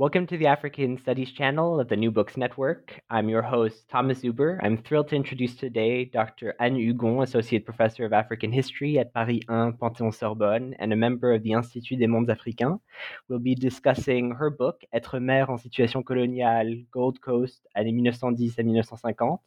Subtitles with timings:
[0.00, 2.98] Welcome to the African Studies channel of the New Books Network.
[3.10, 4.58] I'm your host, Thomas Uber.
[4.62, 6.54] I'm thrilled to introduce today Dr.
[6.58, 11.42] Anne Hugon, Associate Professor of African History at Paris 1 Panthéon-Sorbonne and a member of
[11.42, 12.80] the Institut des Mondes Africains.
[13.28, 18.62] We'll be discussing her book, Être mère en situation coloniale, Gold Coast, années 1910 à
[18.62, 19.42] 1950,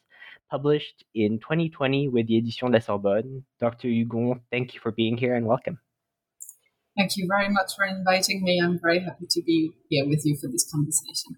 [0.51, 3.41] published in 2020 with the Édition de la Sorbonne.
[3.59, 3.87] Dr.
[3.87, 5.79] Hugon, thank you for being here and welcome.
[6.97, 8.61] Thank you very much for inviting me.
[8.63, 11.37] I'm very happy to be here with you for this conversation.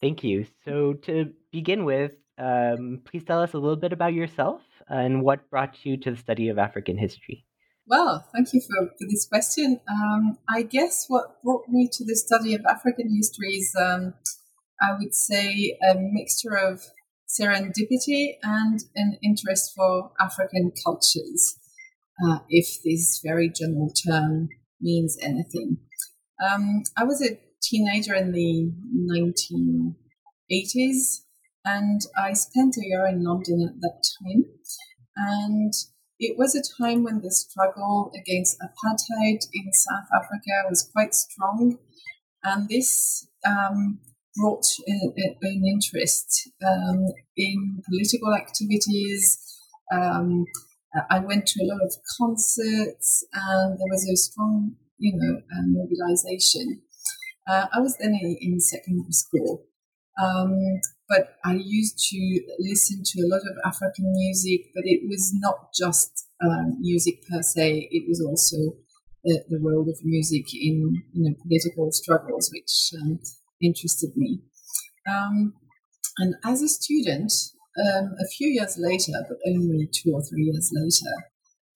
[0.00, 0.46] Thank you.
[0.64, 5.48] So, to begin with, um, please tell us a little bit about yourself and what
[5.48, 7.46] brought you to the study of African history.
[7.86, 9.80] Well, thank you for, for this question.
[9.88, 14.14] Um, I guess what brought me to the study of African history is, um,
[14.82, 16.82] I would say, a mixture of
[17.28, 21.58] serendipity and an interest for African cultures,
[22.24, 24.48] uh, if this very general term
[24.80, 25.78] means anything.
[26.44, 28.72] Um, I was a teenager in the
[30.50, 31.22] 1980s
[31.64, 34.44] and I spent a year in London at that time.
[35.16, 35.72] And
[36.18, 41.78] it was a time when the struggle against apartheid in South Africa was quite strong.
[42.44, 43.98] And this um,
[44.36, 47.06] brought an, an interest um,
[47.36, 49.38] in political activities.
[49.92, 50.44] Um,
[51.10, 55.66] I went to a lot of concerts, and there was a strong, you know, uh,
[55.66, 56.82] mobilization.
[57.48, 59.64] Uh, I was then in, in secondary school,
[60.22, 65.32] um, but I used to listen to a lot of African music, but it was
[65.34, 67.88] not just um, music per se.
[67.90, 68.76] It was also
[69.24, 73.20] the, the, role of music in you know political struggles, which um,
[73.60, 74.40] interested me.
[75.08, 75.54] Um,
[76.18, 77.32] and as a student,
[77.78, 81.14] um, a few years later, but only two or three years later,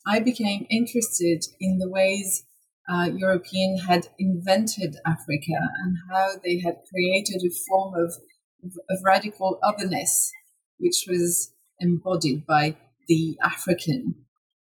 [0.06, 2.44] I became interested in the ways
[2.90, 8.14] uh, European had invented Africa and how they had created a form of,
[8.64, 10.32] of, radical otherness,
[10.78, 14.14] which was embodied by the African.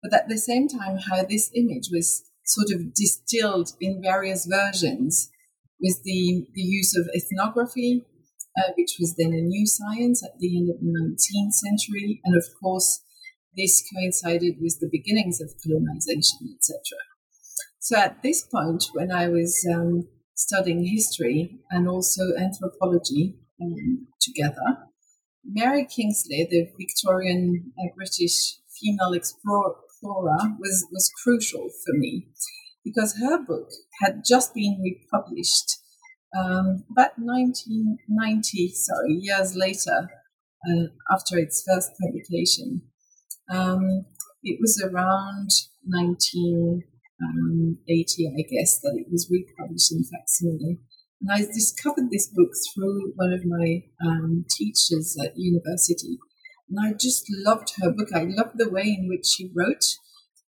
[0.04, 5.30] But at the same time, how this image was sort of distilled in various versions
[5.80, 8.06] with the, the use of ethnography,
[8.58, 12.22] uh, which was then a new science at the end of the 19th century.
[12.26, 13.04] And of course,
[13.56, 16.78] this coincided with the beginnings of colonization, etc.
[17.80, 24.90] So at this point, when I was um, studying history and also anthropology um, together,
[25.44, 32.28] Mary Kingsley, the Victorian uh, British female explorer, was, was crucial for me
[32.84, 33.70] because her book
[34.02, 35.78] had just been republished
[36.38, 40.10] um, about 1990, sorry, years later,
[40.68, 42.82] uh, after its first publication,
[43.50, 44.06] um,
[44.44, 45.50] it was around
[45.84, 46.84] 1980,
[47.24, 47.78] um,
[48.38, 50.80] I guess, that it was republished in facsimile.
[51.22, 56.20] And I discovered this book through one of my um, teachers at university.
[56.70, 58.10] And I just loved her book.
[58.14, 59.96] I loved the way in which she wrote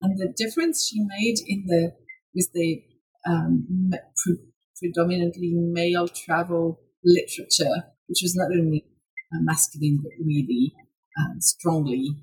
[0.01, 1.93] and the difference she made in the
[2.35, 2.83] with the
[3.27, 3.91] um,
[4.79, 8.85] predominantly male travel literature, which was not only
[9.33, 10.73] uh, masculine but really
[11.19, 12.15] um, strongly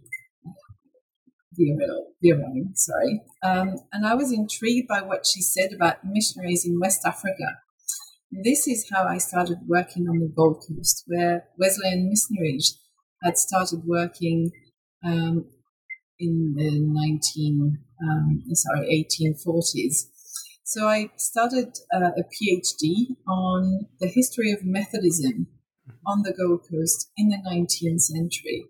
[0.47, 0.51] uh,
[1.53, 3.23] virile, virile sorry.
[3.43, 7.61] Um, and I was intrigued by what she said about missionaries in West Africa
[8.31, 12.79] this is how I started working on the Gold Coast, where Wesleyan missionaries
[13.23, 14.51] had started working
[15.05, 15.47] um,
[16.19, 20.09] in the 19, um, sorry, 1840s.
[20.69, 25.47] So I started uh, a PhD on the history of Methodism
[26.05, 28.65] on the Gold Coast in the 19th century,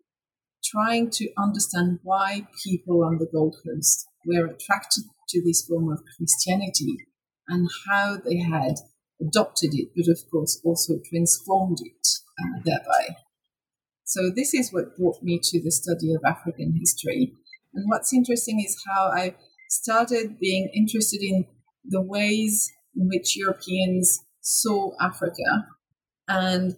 [0.62, 6.02] trying to understand why people on the Gold Coast were attracted to this form of
[6.18, 6.98] Christianity
[7.48, 8.74] and how they had
[9.18, 12.06] adopted it, but of course also transformed it
[12.38, 13.16] uh, thereby.
[14.04, 17.32] So this is what brought me to the study of African history.
[17.72, 19.34] And what's interesting is how I
[19.70, 21.46] started being interested in
[21.88, 25.68] the ways in which Europeans saw Africa
[26.28, 26.76] and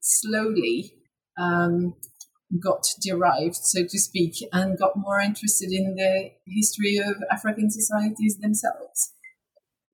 [0.00, 0.92] slowly
[1.38, 1.94] um,
[2.62, 8.38] got derived, so to speak, and got more interested in the history of African societies
[8.38, 9.12] themselves.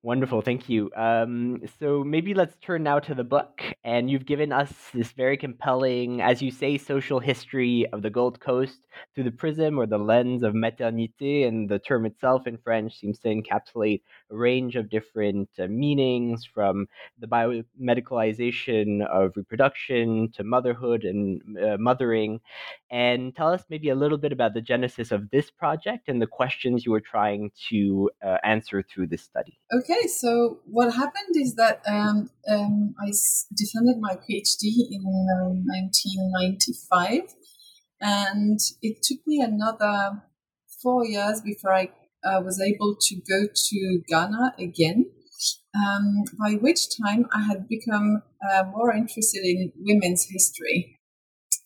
[0.04, 0.90] Wonderful, thank you.
[0.94, 3.62] Um, so maybe let's turn now to the book.
[3.84, 8.38] And you've given us this very compelling, as you say, social history of the Gold
[8.38, 11.48] Coast through the prism or the lens of maternité.
[11.48, 16.44] And the term itself in French seems to encapsulate a range of different uh, meanings
[16.44, 16.86] from
[17.18, 22.40] the biomedicalization of reproduction to motherhood and uh, mothering.
[22.90, 26.26] And tell us maybe a little bit about the genesis of this project and the
[26.26, 29.58] questions you were trying to uh, answer through this study.
[29.72, 29.93] Okay.
[29.94, 33.12] Okay, so what happened is that um, um, I
[33.56, 35.04] defended my PhD in
[35.36, 37.22] um, 1995,
[38.00, 40.22] and it took me another
[40.82, 41.90] four years before I
[42.24, 45.10] uh, was able to go to Ghana again.
[45.76, 50.98] Um, by which time I had become uh, more interested in women's history,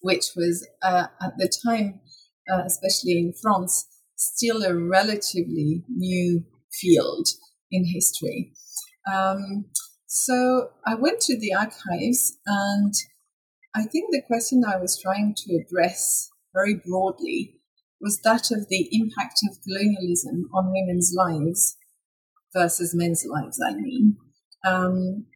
[0.03, 2.01] which was uh, at the time,
[2.53, 3.87] uh, especially in France,
[4.17, 7.29] still a relatively new field
[7.71, 8.53] in history.
[9.13, 9.67] Um,
[10.07, 12.95] so I went to the archives, and
[13.75, 17.61] I think the question I was trying to address very broadly
[18.01, 21.77] was that of the impact of colonialism on women's lives
[22.55, 24.17] versus men's lives, I mean,
[24.67, 25.27] um,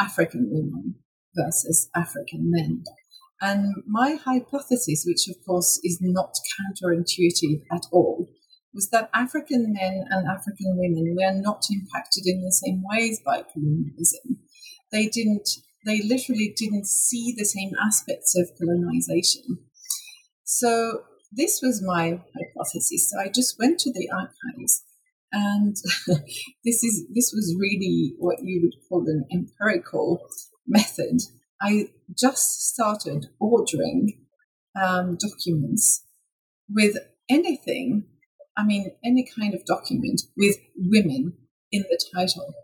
[0.00, 0.96] African women
[1.34, 2.84] versus African men.
[3.40, 8.28] And my hypothesis, which of course is not counterintuitive at all,
[8.76, 13.42] was that African men and African women were not impacted in the same ways by
[13.42, 14.38] colonialism.
[14.92, 15.48] They didn't,
[15.84, 19.58] they literally didn't see the same aspects of colonization.
[20.44, 21.00] So
[21.32, 23.10] this was my hypothesis.
[23.10, 24.82] So I just went to the archives
[25.32, 25.76] and
[26.64, 30.20] this is this was really what you would call an empirical
[30.66, 31.20] method.
[31.60, 34.20] I just started ordering
[34.80, 36.04] um, documents
[36.68, 36.96] with
[37.28, 38.04] anything
[38.56, 41.34] I mean, any kind of document with women
[41.72, 42.54] in the title.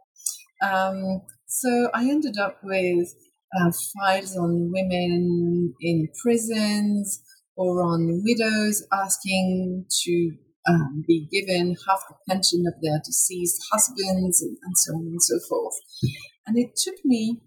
[0.63, 3.15] Um, so I ended up with
[3.55, 7.21] uh, files on women in prisons
[7.57, 10.33] or on widows asking to
[10.69, 15.23] um, be given half the pension of their deceased husbands and, and so on and
[15.23, 15.75] so forth.
[16.47, 17.41] And it took me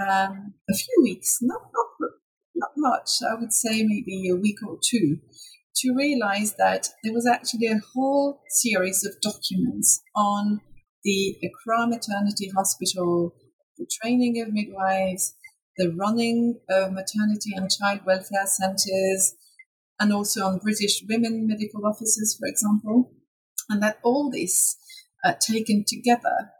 [0.00, 2.10] um, a few weeks, not, not,
[2.54, 5.18] not much, I would say maybe a week or two,
[5.76, 10.60] to realize that there was actually a whole series of documents on
[11.04, 13.34] the Accra Maternity Hospital,
[13.78, 15.34] the training of midwives,
[15.76, 19.34] the running of maternity and child welfare centres,
[19.98, 23.12] and also on British women medical officers, for example.
[23.68, 24.76] And that all this,
[25.24, 26.50] uh, taken together,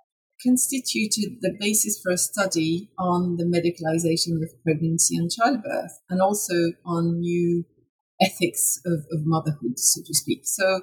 [0.42, 6.73] constituted the basis for a study on the medicalization of pregnancy and childbirth, and also
[6.87, 7.64] on new
[8.20, 10.42] ethics of, of motherhood, so to speak.
[10.44, 10.82] So,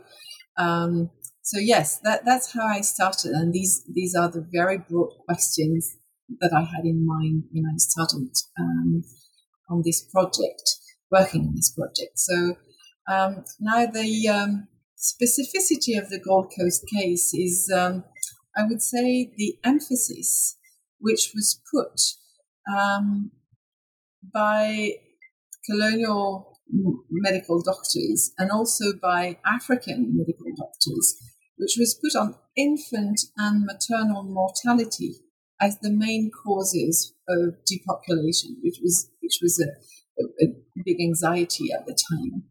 [0.58, 1.12] um,
[1.44, 5.98] so yes, that, that's how I started, and these these are the very broad questions
[6.42, 9.04] that I had in mind when I started um,
[9.70, 10.64] on this project,
[11.12, 12.20] working on this project.
[12.20, 12.58] So
[13.10, 14.68] um, now the um,
[14.98, 18.04] specificity of the Gold Coast case is, um,
[18.58, 20.58] I would say, the emphasis
[21.00, 22.02] which was put
[22.76, 23.32] um,
[24.34, 24.94] by
[25.70, 26.57] colonial
[27.10, 31.16] medical doctors and also by African medical doctors,
[31.58, 35.16] which was put on infant and maternal mortality
[35.60, 40.48] as the main causes of depopulation, which was which was a, a,
[40.86, 42.44] big anxiety at the time.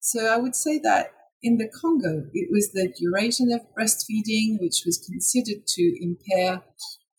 [0.00, 1.10] So I would say that
[1.42, 6.62] in the Congo, it was the duration of breastfeeding which was considered to impair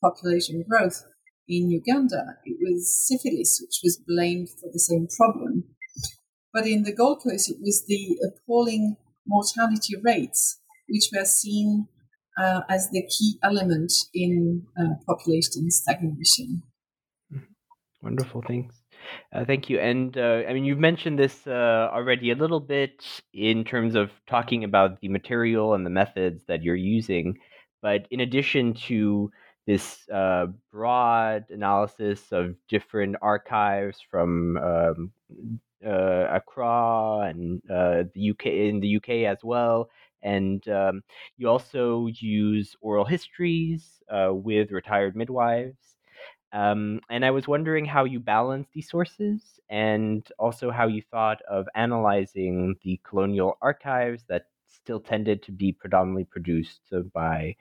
[0.01, 1.03] population growth.
[1.47, 5.72] In Uganda, it was syphilis which was blamed for the same problem.
[6.53, 11.87] But in the Gold Coast, it was the appalling mortality rates which were seen
[12.37, 16.63] uh, as the key element in uh, population stagnation.
[18.01, 18.75] Wonderful, thanks.
[19.33, 19.79] Uh, thank you.
[19.79, 24.11] And uh, I mean, you've mentioned this uh, already a little bit in terms of
[24.27, 27.37] talking about the material and the methods that you're using.
[27.81, 29.31] But in addition to
[29.67, 35.11] this uh, broad analysis of different archives from um,
[35.85, 39.89] uh, Accra and uh, the UK in the UK as well.
[40.21, 41.03] And um,
[41.37, 45.95] you also use oral histories uh, with retired midwives.
[46.53, 51.41] Um, and I was wondering how you balance these sources and also how you thought
[51.49, 56.81] of analyzing the colonial archives that still tended to be predominantly produced
[57.13, 57.55] by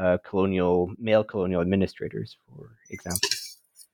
[0.00, 3.28] uh, colonial male colonial administrators, for example.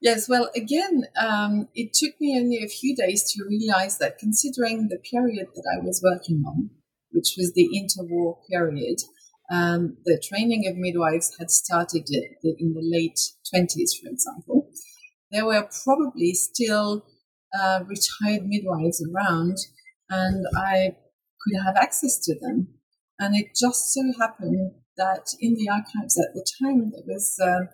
[0.03, 4.89] Yes, well, again, um, it took me only a few days to realize that considering
[4.89, 6.71] the period that I was working on,
[7.13, 8.99] which was the interwar period,
[9.53, 12.09] um, the training of midwives had started
[12.43, 13.21] in the late
[13.55, 14.71] 20s, for example.
[15.31, 17.07] There were probably still
[17.57, 19.57] uh, retired midwives around,
[20.11, 20.97] and I
[21.43, 22.67] could have access to them.
[23.21, 27.67] And it just so happened that in the archives at the time, there was uh,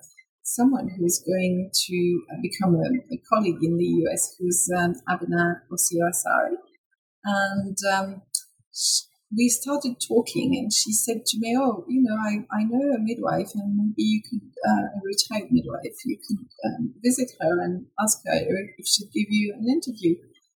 [0.49, 5.61] someone who's going to uh, become a, a, colleague in the US, who's um, Abena
[5.71, 6.57] Osseo-Asare.
[7.25, 8.23] And um,
[9.37, 12.99] we started talking, and she said to me, Oh, you know, I, I know a
[12.99, 17.87] midwife, and maybe you could, uh, a retired midwife, you could um, visit her and
[18.00, 18.40] ask her
[18.78, 20.17] if she'd give you an interview.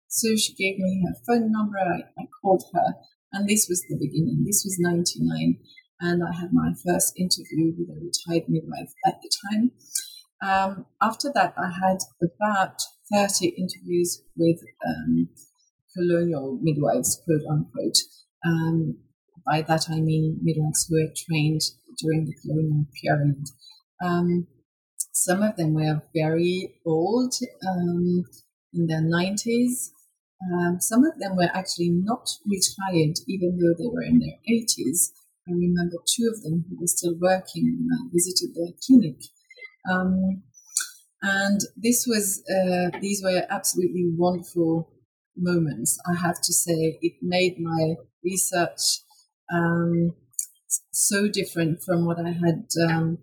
[0.07, 1.79] So she gave me her phone number.
[1.79, 2.93] I, I called her,
[3.33, 4.43] and this was the beginning.
[4.45, 5.57] This was 99,
[5.99, 9.71] and I had my first interview with a retired midwife at the time.
[10.41, 12.79] Um, after that, I had about
[13.13, 15.29] 30 interviews with um,
[15.95, 17.97] colonial midwives, quote unquote.
[18.45, 18.97] Um,
[19.45, 21.61] by that I mean midwives who were trained
[21.97, 23.45] during the colonial period.
[24.01, 24.47] Um,
[25.11, 27.33] some of them were very old,
[27.67, 28.23] um,
[28.73, 29.89] in their 90s,
[30.41, 35.09] um, some of them were actually not retired, even though they were in their 80s.
[35.49, 39.17] I remember two of them who were still working when I visited their clinic.
[39.89, 40.43] Um,
[41.21, 44.91] and this was, uh, these were absolutely wonderful
[45.35, 45.97] moments.
[46.07, 49.01] I have to say, it made my research
[49.51, 50.13] um,
[50.91, 53.17] so different from what I had um,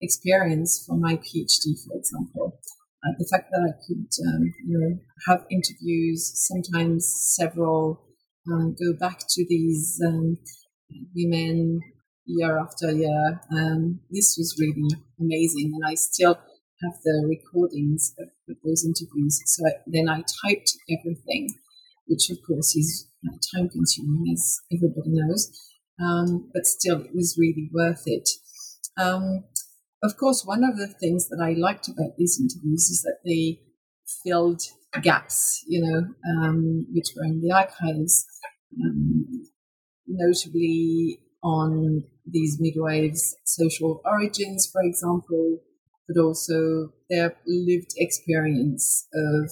[0.00, 2.58] experienced for my PhD, for example.
[3.04, 7.06] Uh, the fact that I could um, you know, have interviews, sometimes
[7.36, 8.02] several,
[8.50, 10.38] um, go back to these um,
[11.14, 11.80] women
[12.26, 13.40] year after year.
[13.52, 14.88] Um, this was really
[15.20, 16.38] amazing, and I still
[16.82, 19.40] have the recordings of, of those interviews.
[19.46, 21.54] So I, then I typed everything,
[22.06, 23.08] which of course is
[23.54, 25.50] time consuming, as everybody knows,
[26.00, 28.28] um, but still it was really worth it.
[28.98, 29.44] Um,
[30.02, 33.60] of course, one of the things that I liked about these interviews is that they
[34.24, 34.62] filled
[35.02, 38.24] gaps, you know, um, which were in the archives,
[38.82, 39.44] um,
[40.06, 45.60] notably on these midwives' social origins, for example,
[46.08, 49.50] but also their lived experience of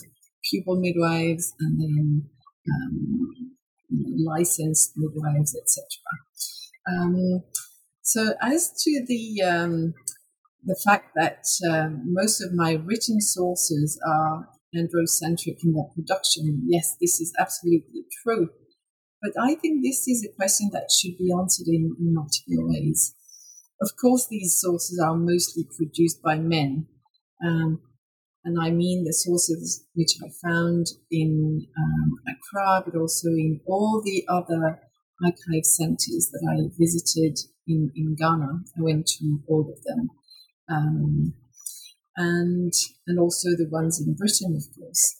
[0.50, 2.30] pupil midwives and then
[2.72, 3.54] um,
[4.24, 5.84] licensed midwives, etc.
[6.90, 7.42] Um,
[8.02, 9.94] so, as to the um,
[10.64, 16.96] the fact that um, most of my written sources are androcentric in their production, yes,
[17.00, 18.48] this is absolutely true.
[19.24, 23.14] But I think this is a question that should be answered in, multiple ways.
[23.80, 26.86] Of course, these sources are mostly produced by men.
[27.44, 27.80] Um,
[28.44, 34.02] and I mean the sources which I found in um, Accra, but also in all
[34.04, 34.80] the other
[35.24, 38.60] archive centers that I visited in, in Ghana.
[38.76, 40.10] I went to all of them
[40.68, 41.34] um,
[42.16, 42.72] and
[43.06, 45.16] and also the ones in Britain, of course.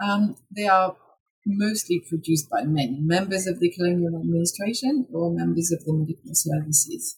[0.00, 0.96] Um, they are
[1.48, 7.16] mostly produced by men, members of the colonial administration or members of the medical services.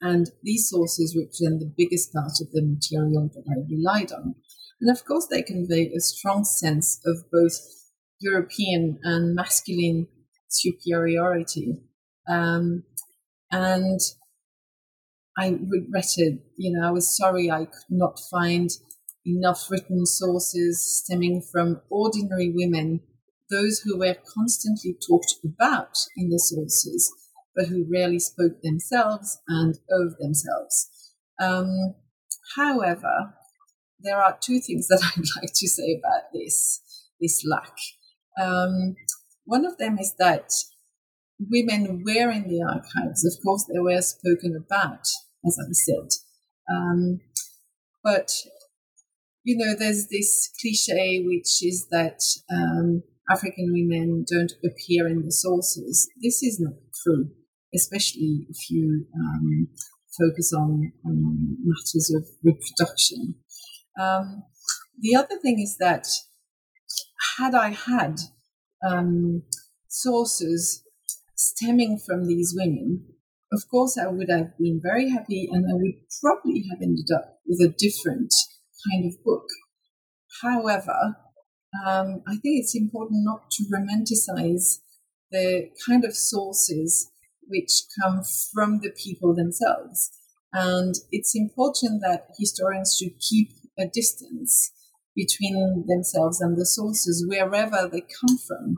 [0.00, 4.34] And these sources represent the biggest part of the material that I relied on.
[4.80, 7.54] And of course, they convey a strong sense of both
[8.18, 10.08] European and masculine
[10.48, 11.82] superiority.
[12.28, 12.84] Um,
[13.52, 14.00] and
[15.38, 18.70] I regretted, you know, I was sorry I could not find
[19.26, 23.00] enough written sources stemming from ordinary women,
[23.50, 27.12] those who were constantly talked about in the sources,
[27.54, 30.88] but who rarely spoke themselves and of themselves.
[31.40, 31.94] Um,
[32.56, 33.34] however,
[33.98, 36.80] there are two things that I'd like to say about this,
[37.20, 37.76] this lack.
[38.40, 38.96] Um,
[39.44, 40.50] one of them is that
[41.38, 43.24] women were in the archives.
[43.24, 45.06] Of course, they were spoken about,
[45.46, 46.08] as I said.
[46.70, 47.20] Um,
[48.04, 48.30] but,
[49.42, 52.20] you know, there's this cliche which is that
[52.52, 56.08] um, African women don't appear in the sources.
[56.22, 57.30] This is not true,
[57.74, 59.68] especially if you um,
[60.18, 63.36] focus on, on, matters of reproduction.
[64.00, 64.44] Um,
[64.98, 66.06] the other thing is that
[67.38, 68.18] had I had
[68.86, 69.42] um,
[69.88, 70.82] sources
[71.36, 73.04] stemming from these women,
[73.52, 77.40] of course, I would have been very happy and I would probably have ended up
[77.46, 78.32] with a different
[78.88, 79.46] kind of book.
[80.42, 81.16] However,
[81.86, 84.78] um, I think it's important not to romanticize
[85.30, 87.10] the kind of sources
[87.46, 88.22] which come
[88.52, 90.10] from the people themselves.
[90.52, 94.72] And it's important that historians should keep a distance
[95.14, 98.76] between themselves and the sources wherever they come from.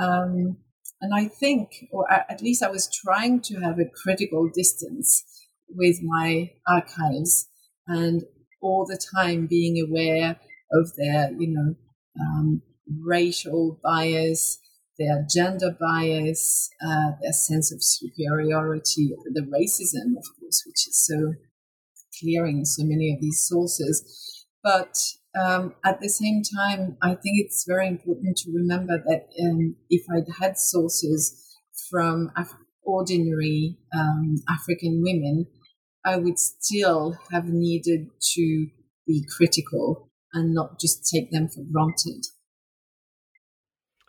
[0.00, 0.56] Um,
[1.00, 5.24] and I think, or at least I was trying to have a critical distance
[5.68, 7.48] with my archives
[7.86, 8.22] and
[8.62, 10.40] all the time being aware
[10.72, 11.74] of their, you know,
[12.20, 12.62] um,
[13.02, 14.58] racial bias,
[14.98, 21.34] their gender bias, uh, their sense of superiority, the racism, of course, which is so
[22.20, 24.46] clear in so many of these sources.
[24.62, 24.96] But
[25.38, 30.04] um, at the same time, I think it's very important to remember that um, if
[30.14, 31.58] I'd had sources
[31.90, 32.54] from Af-
[32.84, 35.46] ordinary um, African women,
[36.04, 38.66] I would still have needed to
[39.06, 42.24] be critical and not just take them for granted.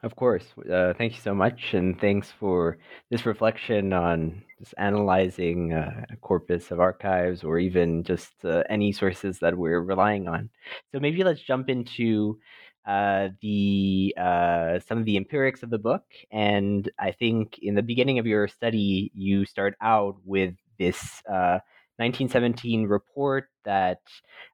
[0.03, 0.46] Of course.
[0.72, 1.74] Uh, thank you so much.
[1.74, 2.77] And thanks for
[3.10, 8.91] this reflection on just analyzing uh, a corpus of archives or even just uh, any
[8.91, 10.51] sources that we're relying on.
[10.91, 12.38] So maybe let's jump into
[12.86, 16.03] uh, the uh, some of the empirics of the book.
[16.32, 22.84] And I think in the beginning of your study, you start out with this 1917
[22.84, 24.01] uh, report that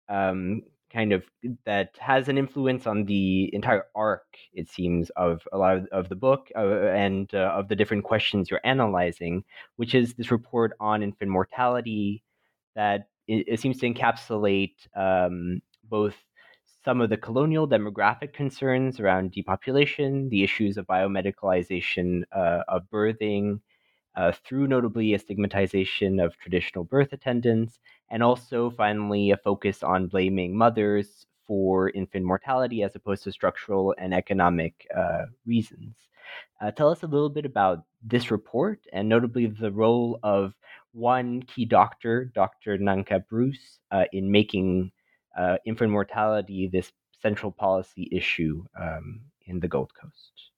[0.07, 0.61] um,
[0.91, 1.23] kind of
[1.65, 6.09] that has an influence on the entire arc it seems of a lot of, of
[6.09, 9.43] the book uh, and uh, of the different questions you're analyzing
[9.77, 12.23] which is this report on infant mortality
[12.75, 16.15] that it, it seems to encapsulate um, both
[16.83, 23.59] some of the colonial demographic concerns around depopulation the issues of biomedicalization uh, of birthing
[24.15, 30.07] uh, through notably a stigmatization of traditional birth attendants and also finally a focus on
[30.07, 35.95] blaming mothers for infant mortality as opposed to structural and economic uh, reasons.
[36.61, 40.53] Uh, tell us a little bit about this report and notably the role of
[40.93, 42.77] one key doctor, Dr.
[42.77, 44.91] Nanka Bruce, uh, in making
[45.37, 50.50] uh, infant mortality this central policy issue um, in the Gold Coast.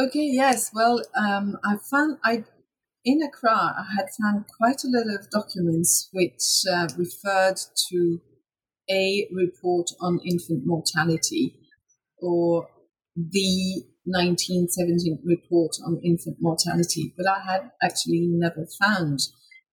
[0.00, 0.70] Okay, yes.
[0.72, 2.44] Well, um, I found I
[3.04, 7.58] in Accra, I had found quite a lot of documents which uh, referred
[7.90, 8.20] to
[8.90, 11.54] a report on infant mortality
[12.18, 12.68] or
[13.14, 19.20] the 1917 report on infant mortality, but I had actually never found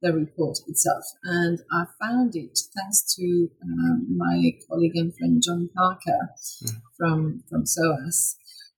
[0.01, 1.05] the report itself.
[1.23, 6.29] And I found it thanks to um, my colleague and friend John Parker
[6.63, 6.71] mm.
[6.97, 8.35] from, from SOAS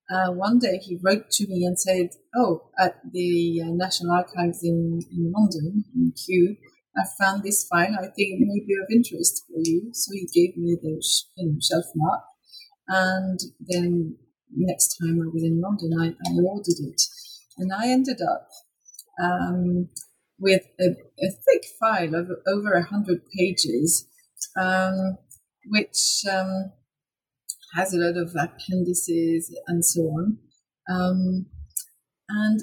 [0.10, 4.64] uh, one day he wrote to me and said, "Oh, at the uh, National Archives
[4.64, 6.56] in, in London, in Kew,
[6.98, 7.94] I found this file.
[7.94, 11.04] I think it may be of interest for you." So he gave me the
[11.38, 12.24] you know, shelf mark,
[12.88, 14.18] and then
[14.56, 17.02] next time I was in London, I, I ordered it,
[17.58, 18.50] and I ended up
[19.22, 19.90] um,
[20.40, 24.08] with a, a, thick file of over hundred pages,
[24.60, 25.18] um,
[25.68, 26.72] which um,
[27.76, 30.38] has a lot of appendices and so on.
[30.90, 31.46] Um,
[32.30, 32.62] and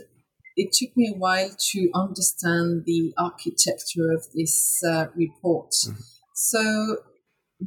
[0.57, 5.71] it took me a while to understand the architecture of this uh, report.
[5.71, 6.01] Mm-hmm.
[6.35, 6.97] So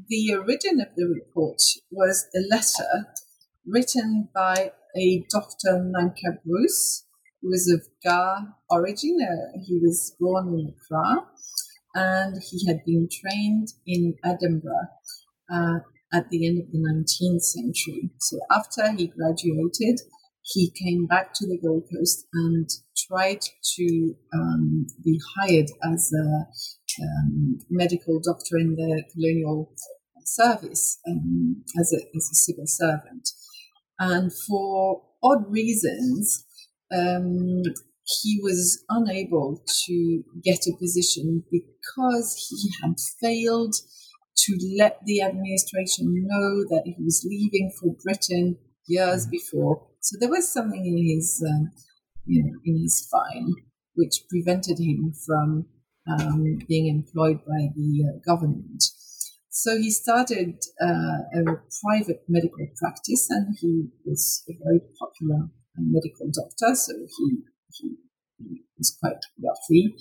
[0.07, 3.07] the origin of the report was a letter
[3.65, 5.83] written by a Dr.
[5.83, 7.05] Nanka Bruce,
[7.41, 9.17] who was of Ga origin.
[9.21, 11.25] Uh, he was born in Accra
[11.95, 14.89] and he had been trained in Edinburgh.
[15.51, 15.79] Uh,
[16.13, 18.09] at the end of the 19th century.
[18.19, 20.01] So after he graduated,
[20.41, 22.67] he came back to the Gold Coast and
[23.07, 23.41] tried
[23.75, 29.71] to um, be hired as a um, medical doctor in the colonial
[30.25, 33.29] service um, as, a, as a civil servant.
[33.99, 36.45] And for odd reasons,
[36.91, 37.63] um,
[38.21, 43.75] he was unable to get a position because he had failed
[44.45, 49.31] to let the administration know that he was leaving for Britain years mm-hmm.
[49.31, 49.87] before.
[50.01, 51.71] So there was something in his um,
[52.25, 53.53] you know, in his file,
[53.95, 55.65] which prevented him from
[56.09, 58.83] um, being employed by the uh, government.
[59.49, 61.43] So he started uh, a
[61.83, 66.75] private medical practice, and he was a very popular medical doctor.
[66.75, 67.39] So he,
[67.73, 67.95] he,
[68.37, 69.95] he was quite wealthy.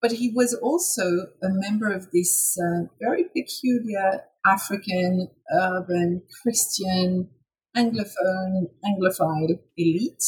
[0.00, 1.02] But he was also
[1.42, 7.28] a member of this uh, very peculiar African, urban, Christian,
[7.76, 10.24] Anglophone, Anglophile elite,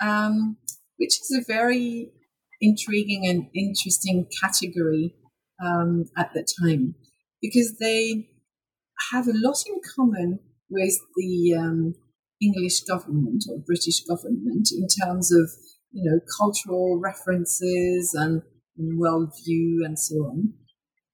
[0.00, 0.56] um,
[0.96, 2.12] which is a very
[2.60, 5.14] intriguing and interesting category
[5.64, 6.94] um, at the time.
[7.42, 8.28] Because they
[9.12, 11.94] have a lot in common with the um,
[12.42, 15.50] English government or British government in terms of
[15.96, 18.42] you know cultural references and
[18.78, 20.52] worldview and so on.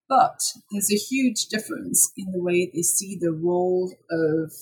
[0.09, 0.41] But
[0.71, 4.53] there's a huge difference in the way they see the role of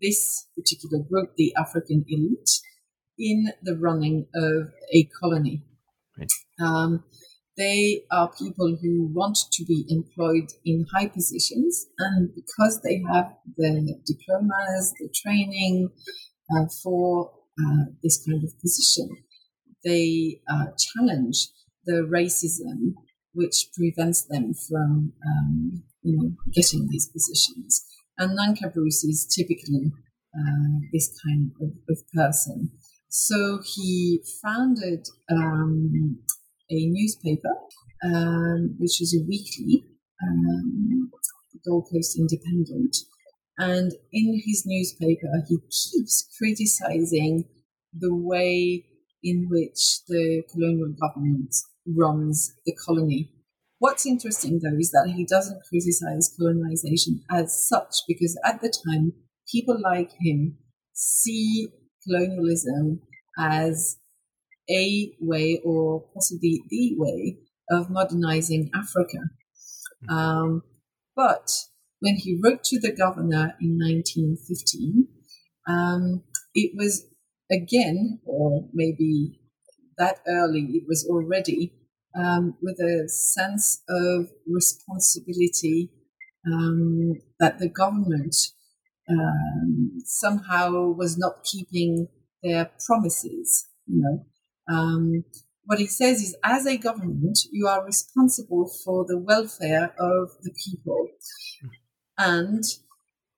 [0.00, 2.50] this particular group, the African elite,
[3.18, 5.64] in the running of a colony.
[6.18, 6.32] Right.
[6.60, 7.04] Um,
[7.56, 13.34] they are people who want to be employed in high positions, and because they have
[13.58, 15.90] the diplomas, the training
[16.56, 19.10] uh, for uh, this kind of position,
[19.84, 21.48] they uh, challenge
[21.84, 22.94] the racism
[23.34, 27.84] which prevents them from um, you know, getting these positions.
[28.18, 29.90] And Nanka Bruce is typically
[30.34, 32.70] uh, this kind of, of, person.
[33.08, 36.18] So he founded um,
[36.70, 37.54] a newspaper,
[38.04, 39.84] um, which is a weekly,
[40.22, 41.10] um,
[41.66, 42.96] Gold Coast Independent.
[43.58, 47.44] And in his newspaper, he keeps criticizing
[47.92, 48.86] the way
[49.22, 51.54] in which the colonial government
[51.86, 53.30] runs the colony.
[53.78, 59.12] What's interesting, though, is that he doesn't criticize colonization as such, because at the time,
[59.50, 60.58] people like him
[60.92, 61.68] see
[62.04, 63.02] colonialism
[63.38, 63.98] as
[64.70, 67.38] a way or possibly the way
[67.70, 69.18] of modernizing Africa.
[70.08, 70.62] Um,
[71.16, 71.50] but
[72.00, 75.08] when he wrote to the governor in 1915,
[75.68, 76.22] um,
[76.54, 77.06] it was
[77.52, 79.38] again, or maybe
[79.98, 81.74] that early, it was already
[82.18, 85.90] um, with a sense of responsibility
[86.46, 88.34] um, that the government
[89.08, 92.08] um, somehow was not keeping
[92.42, 93.68] their promises.
[93.86, 95.24] You know, um,
[95.64, 100.52] what he says is, as a government, you are responsible for the welfare of the
[100.64, 101.08] people,
[102.18, 102.64] and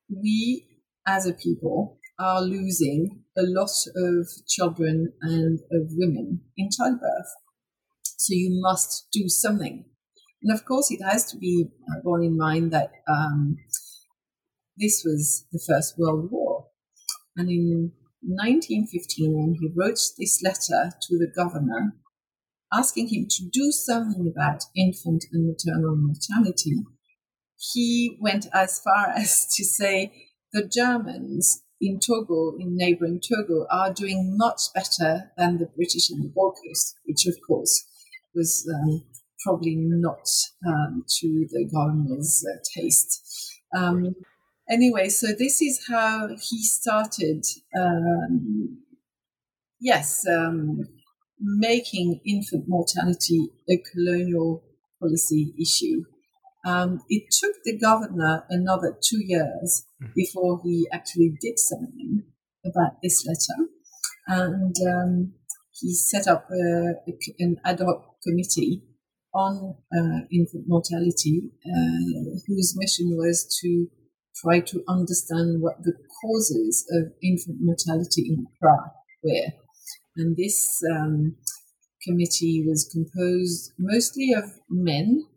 [0.09, 0.67] we,
[1.07, 7.31] as a people, are losing a lot of children and of women in childbirth.
[8.03, 9.85] So you must do something.
[10.41, 11.67] And of course, it has to be
[12.03, 13.57] borne in mind that um,
[14.77, 16.67] this was the First World War.
[17.35, 21.95] And in 1915, when he wrote this letter to the governor,
[22.73, 26.83] asking him to do something about infant and maternal mortality,
[27.57, 30.13] he went as far as to say
[30.53, 36.21] the Germans in Togo, in neighboring Togo, are doing much better than the British in
[36.21, 37.85] the Coast, which of course
[38.33, 39.03] was um,
[39.43, 40.27] probably not
[40.67, 43.21] um, to the governor's uh, taste.
[43.75, 44.15] Um,
[44.69, 47.43] anyway, so this is how he started,
[47.77, 48.79] um,
[49.79, 50.87] yes, um,
[51.39, 54.63] making infant mortality a colonial
[54.99, 56.05] policy issue.
[56.65, 60.11] Um, it took the governor another two years mm-hmm.
[60.15, 62.23] before he actually did something
[62.65, 63.69] about this letter.
[64.27, 65.33] And um,
[65.79, 68.83] he set up an ad hoc committee
[69.33, 73.87] on uh, infant mortality, uh, whose mission was to
[74.41, 78.91] try to understand what the causes of infant mortality in Accra
[79.23, 79.51] were.
[80.17, 81.35] And this um,
[82.01, 85.27] committee was composed mostly of men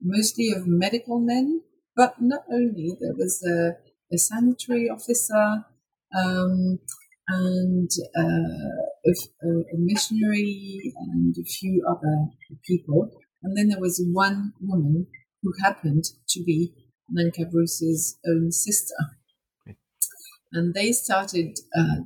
[0.00, 1.62] mostly of medical men,
[1.94, 2.96] but not only.
[3.00, 3.76] There was a,
[4.12, 5.64] a sanitary officer
[6.16, 6.78] um,
[7.28, 12.26] and uh, a, a, missionary and a few other
[12.64, 13.10] people.
[13.42, 15.06] And then there was one woman
[15.42, 16.72] who happened to be
[17.10, 18.94] Nanka Bruce's own sister.
[20.52, 22.02] And they started uh,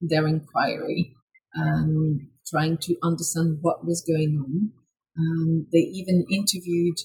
[0.00, 1.16] their inquiry,
[1.58, 4.72] um, trying to understand what was going on.
[5.18, 6.98] Um, they even interviewed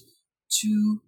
[0.50, 1.00] two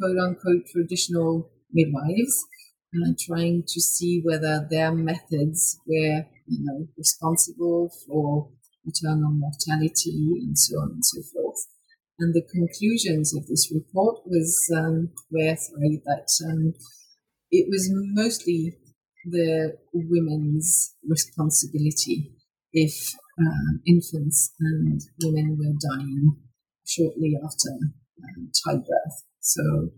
[0.00, 2.44] quote unquote traditional midwives
[2.92, 8.48] and trying to see whether their methods were, you know, responsible for
[8.84, 11.66] maternal mortality and so on and so forth.
[12.18, 16.74] And the conclusions of this report was um, were sorry that um,
[17.50, 18.74] it was mostly
[19.24, 22.32] the women's responsibility
[22.72, 26.36] if uh, infants and women were dying
[26.86, 29.24] shortly after um, childbirth.
[29.40, 29.90] So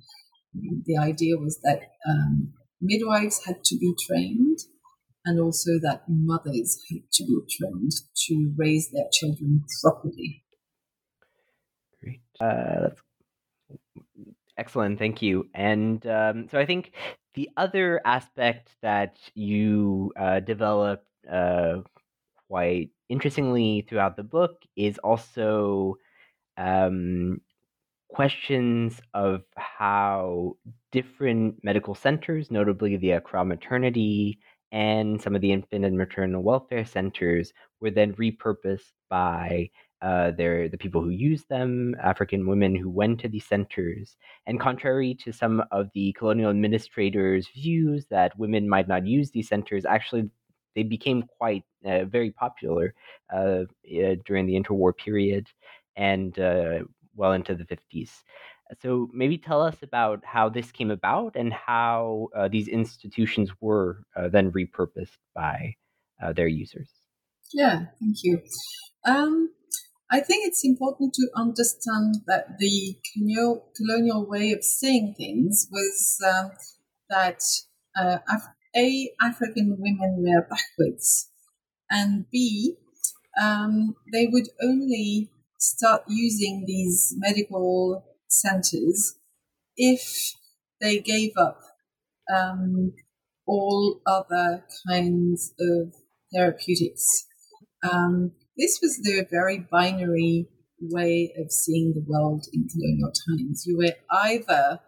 [0.84, 4.58] the idea was that um, midwives had to be trained
[5.24, 7.92] and also that mothers had to be trained
[8.26, 10.44] to raise their children properly.
[12.02, 12.20] Great.
[12.40, 13.00] Uh, that's
[14.58, 14.98] excellent.
[14.98, 15.48] Thank you.
[15.54, 16.92] And um, so I think
[17.34, 21.82] the other aspect that you uh, develop uh,
[22.48, 25.96] quite interestingly throughout the book is also
[26.56, 27.40] um,
[28.12, 30.56] questions of how
[30.90, 34.38] different medical centers, notably the Accra Maternity
[34.70, 39.70] and some of the infant and maternal welfare centers, were then repurposed by
[40.02, 44.58] uh, their the people who used them, African women who went to these centers, and
[44.58, 49.84] contrary to some of the colonial administrators' views that women might not use these centers,
[49.84, 50.28] actually
[50.74, 52.94] they became quite uh, very popular
[53.32, 53.64] uh,
[54.00, 55.46] uh during the interwar period.
[55.96, 56.80] And uh,
[57.14, 58.10] well into the 50s.
[58.80, 64.04] So maybe tell us about how this came about and how uh, these institutions were
[64.30, 65.74] then repurposed by
[66.34, 66.88] their users.
[67.52, 68.40] Yeah, thank you.
[69.04, 69.50] Um,
[70.10, 72.96] I think it's important to understand that the
[73.76, 76.50] colonial way of seeing things was um,
[77.08, 77.40] that
[77.98, 78.18] uh,
[78.76, 81.30] A, African women were backwards,
[81.90, 82.76] and B,
[83.40, 85.30] um, they would only
[85.62, 89.14] start using these medical centers
[89.76, 90.34] if
[90.80, 91.60] they gave up
[92.34, 92.92] um,
[93.46, 95.94] all other kinds of
[96.34, 97.06] therapeutics.
[97.88, 100.48] Um, this was the very binary
[100.80, 103.62] way of seeing the world in colonial times.
[103.64, 104.80] You were either,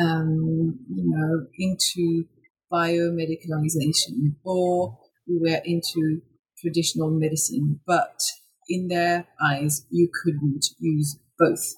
[0.00, 2.26] um, you know, into
[2.72, 6.20] biomedicalization or you were into
[6.60, 8.20] traditional medicine, but
[8.68, 11.74] in their eyes, you couldn't use both.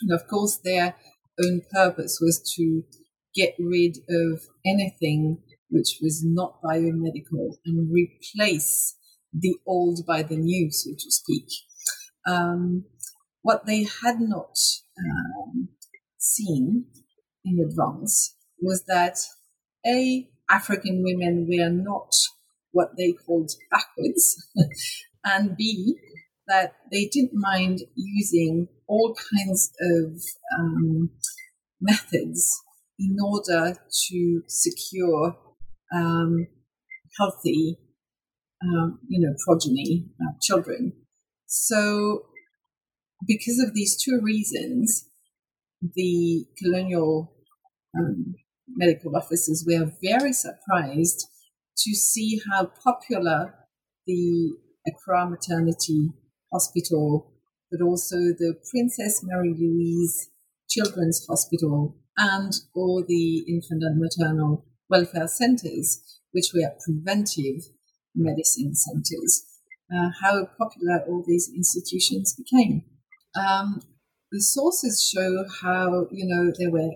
[0.00, 0.96] And of course, their
[1.42, 2.82] own purpose was to
[3.34, 5.38] get rid of anything
[5.70, 8.96] which was not biomedical and replace
[9.32, 11.46] the old by the new, so to speak.
[12.26, 12.84] Um,
[13.40, 14.56] what they had not
[14.98, 15.68] um,
[16.18, 16.86] seen
[17.44, 19.18] in advance was that
[19.86, 22.12] A, African women were not
[22.70, 24.36] what they called backwards,
[25.24, 25.96] and B,
[26.48, 30.20] that they didn't mind using all kinds of
[30.58, 31.10] um,
[31.80, 32.60] methods
[32.98, 33.74] in order
[34.08, 35.36] to secure
[35.94, 36.46] um,
[37.18, 37.78] healthy
[38.62, 40.92] um, you know, progeny, uh, children.
[41.46, 42.26] So,
[43.26, 45.08] because of these two reasons,
[45.94, 47.34] the colonial
[47.98, 48.34] um,
[48.68, 51.26] medical officers were very surprised
[51.78, 53.54] to see how popular
[54.06, 54.52] the
[54.86, 56.10] Accra Maternity
[56.52, 57.32] Hospital,
[57.70, 60.30] but also the Princess Marie Louise
[60.68, 67.62] Children's Hospital and all the infant and maternal welfare centers, which were preventive
[68.14, 69.44] medicine centers,
[69.94, 72.82] uh, how popular all these institutions became.
[73.34, 73.80] Um,
[74.30, 76.90] the sources show how, you know, there were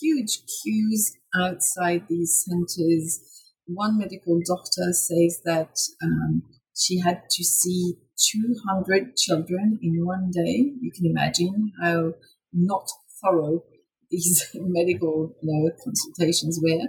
[0.00, 3.20] huge queues outside these centers.
[3.66, 6.42] One medical doctor says that um,
[6.76, 7.94] she had to see
[8.32, 10.72] 200 children in one day.
[10.80, 12.12] You can imagine how
[12.52, 12.88] not
[13.22, 13.64] thorough
[14.10, 16.88] these medical you know, consultations were.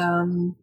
[0.00, 0.56] Um,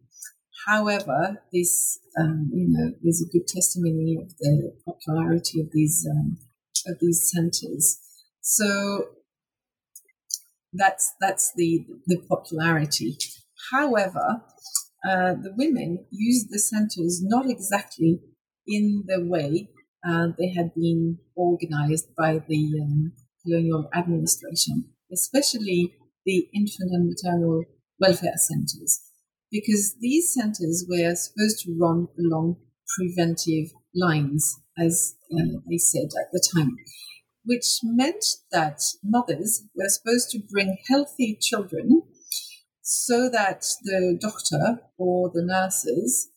[0.66, 6.38] However, this um, you know is a good testimony of the popularity of these um,
[6.88, 8.00] of these centres.
[8.42, 9.10] So
[10.74, 13.18] that's that's the the popularity.
[13.72, 14.44] However,
[15.08, 18.22] uh, the women used the centres not exactly
[18.68, 19.70] in the way
[20.08, 23.12] uh, they had been organised by the um,
[23.44, 25.94] colonial administration, especially
[26.26, 27.64] the infant and maternal
[28.00, 29.02] welfare centres
[29.56, 32.58] because these centers were supposed to run along
[32.98, 36.76] preventive lines, as uh, they said at the time,
[37.46, 42.02] which meant that mothers were supposed to bring healthy children
[42.82, 46.30] so that the doctor or the nurses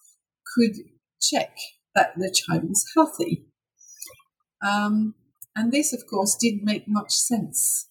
[0.55, 0.77] could
[1.21, 1.57] check
[1.99, 3.47] that the child was healthy.
[4.67, 5.15] Um,
[5.57, 7.89] and this, of course, didn't make much sense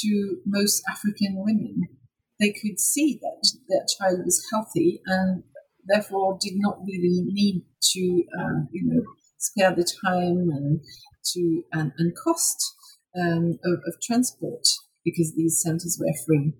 [0.00, 1.98] to most African women
[2.38, 5.42] they could see that their child was healthy and
[5.86, 9.02] therefore did not really need to, uh, you know,
[9.38, 10.80] spare the time and
[11.24, 12.74] to and, and cost
[13.18, 14.66] um, of, of, transport
[15.04, 16.52] because these centres were free.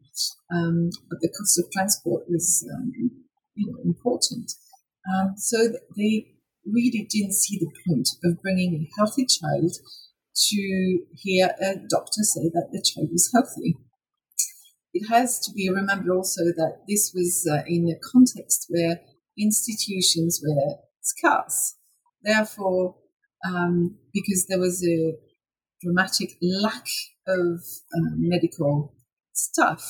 [0.53, 2.93] Um, but the cost of transport was, um,
[3.55, 4.53] you know, important.
[5.15, 6.27] Um, so they
[6.73, 9.73] really didn't see the point of bringing a healthy child
[10.35, 13.77] to hear a doctor say that the child was healthy.
[14.95, 19.01] It has to be remembered also that this was uh, in a context where
[19.39, 21.77] institutions were scarce.
[22.23, 22.97] Therefore,
[23.47, 25.13] um, because there was a
[25.83, 26.87] dramatic lack
[27.27, 27.61] of
[27.95, 28.95] uh, medical
[29.33, 29.85] stuff,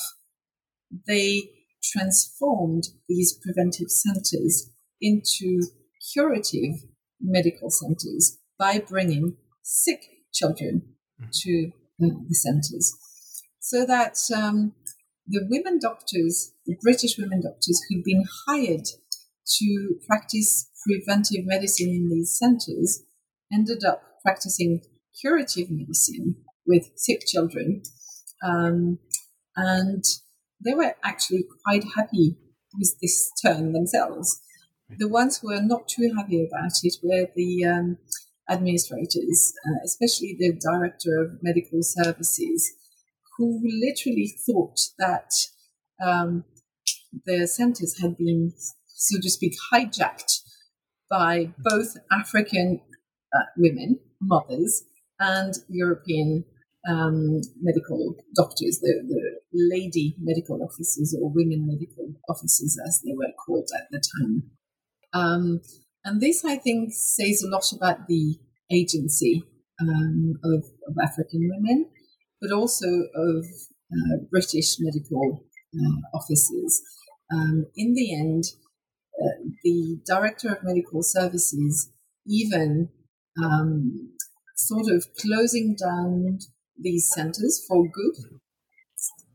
[1.07, 1.51] they
[1.83, 5.63] transformed these preventive centers into
[6.13, 6.83] curative
[7.21, 10.01] medical centers by bringing sick
[10.33, 10.83] children
[11.21, 11.31] mm-hmm.
[11.33, 12.95] to the centers.
[13.61, 14.75] So that um,
[15.27, 18.87] the women doctors, the British women doctors who'd been hired
[19.59, 23.03] to practice preventive medicine in these centers,
[23.53, 24.83] ended up practicing
[25.21, 27.83] curative medicine with sick children.
[28.43, 28.99] Um,
[29.57, 30.05] and
[30.65, 32.37] they were actually quite happy
[32.79, 34.41] with this turn themselves.
[34.97, 37.99] The ones who were not too happy about it were the um,
[38.49, 42.73] administrators, uh, especially the director of medical services,
[43.37, 45.31] who literally thought that
[46.03, 46.45] um,
[47.27, 48.53] the centers had been,
[48.87, 50.41] so to speak, hijacked
[51.11, 52.81] by both African
[53.35, 54.85] uh, women, mothers,
[55.21, 56.45] and European
[56.89, 63.33] um, medical doctors, the, the lady medical officers or women medical officers, as they were
[63.45, 64.51] called at the time.
[65.19, 65.61] Um,
[66.05, 68.37] and this, I think, says a lot about the
[68.73, 69.43] agency
[69.81, 71.87] um, of, of, African women,
[72.41, 73.45] but also of
[73.93, 76.83] uh, British medical uh, officers.
[77.33, 78.45] Um, in the end,
[79.21, 81.91] uh, the director of medical services
[82.27, 82.89] even
[83.43, 84.13] um,
[84.57, 86.39] sort of closing down
[86.81, 88.41] these centers for good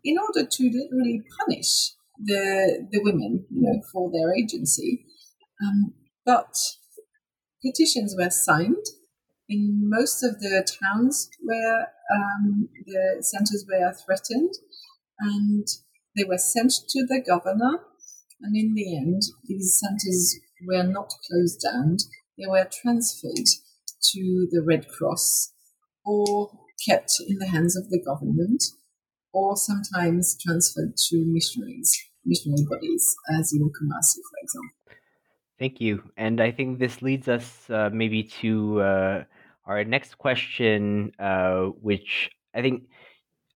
[0.04, 5.06] in order to literally punish the the women, you know, for their agency.
[5.62, 5.94] Um,
[6.26, 6.56] but
[7.64, 8.86] petitions were signed
[9.50, 14.54] in most of the towns where um, the centers were threatened,
[15.20, 15.68] and
[16.16, 17.80] they were sent to the governor.
[18.42, 21.98] And in the end, these centers were not closed down;
[22.38, 23.48] they were transferred
[24.12, 25.54] to the Red Cross
[26.06, 26.52] or
[26.88, 28.64] kept in the hands of the government
[29.34, 31.92] or sometimes transferred to missionaries,
[32.26, 35.02] missionary bodies, as in Kumasi, for example.
[35.64, 36.04] Thank you.
[36.18, 39.24] And I think this leads us uh, maybe to uh,
[39.66, 42.90] our next question, uh, which I think,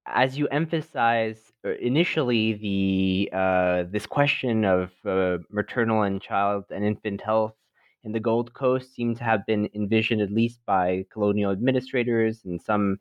[0.06, 6.86] as you emphasize uh, initially, the uh, this question of uh, maternal and child and
[6.86, 7.56] infant health
[8.04, 12.62] in the Gold Coast seemed to have been envisioned, at least by colonial administrators and
[12.62, 13.00] some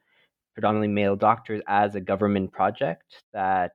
[0.54, 3.22] predominantly male doctors, as a government project.
[3.34, 3.72] That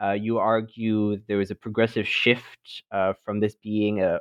[0.00, 4.20] uh, you argue there was a progressive shift uh, from this being a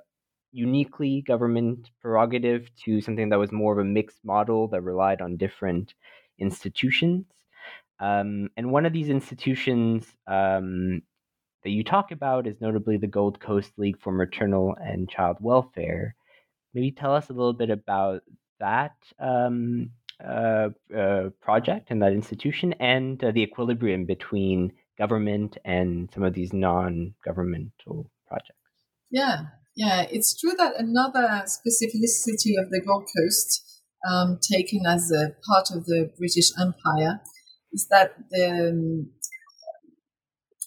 [0.52, 5.38] uniquely government prerogative to something that was more of a mixed model that relied on
[5.38, 5.94] different
[6.40, 7.26] institutions.
[8.00, 11.02] Um, and one of these institutions um,
[11.64, 16.16] that you talk about is notably the Gold Coast League for Maternal and Child Welfare,
[16.74, 18.22] maybe tell us a little bit about
[18.60, 19.92] that um,
[20.24, 26.34] uh, uh, project and that institution and uh, the equilibrium between government and some of
[26.34, 28.56] these non-governmental projects.
[29.10, 29.46] Yeah,
[29.80, 35.68] yeah, it's true that another specificity of the Gold Coast, um, taken as a part
[35.72, 37.22] of the British Empire,
[37.72, 39.10] is that the um,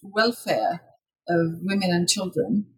[0.02, 0.80] welfare
[1.28, 2.68] of women and children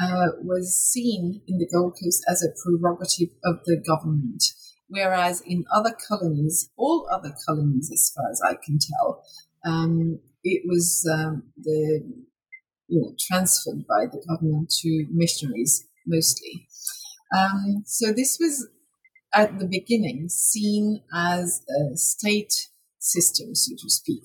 [0.00, 4.44] uh, was seen in the Gold Coast as a prerogative of the government,
[4.86, 9.24] whereas in other colonies, all other colonies, as far as I can tell,
[9.66, 12.04] um, it was um, the
[12.90, 16.66] you know, transferred by the government to missionaries mostly.
[17.36, 18.68] Um, so this was
[19.32, 24.24] at the beginning seen as a state system, so to speak,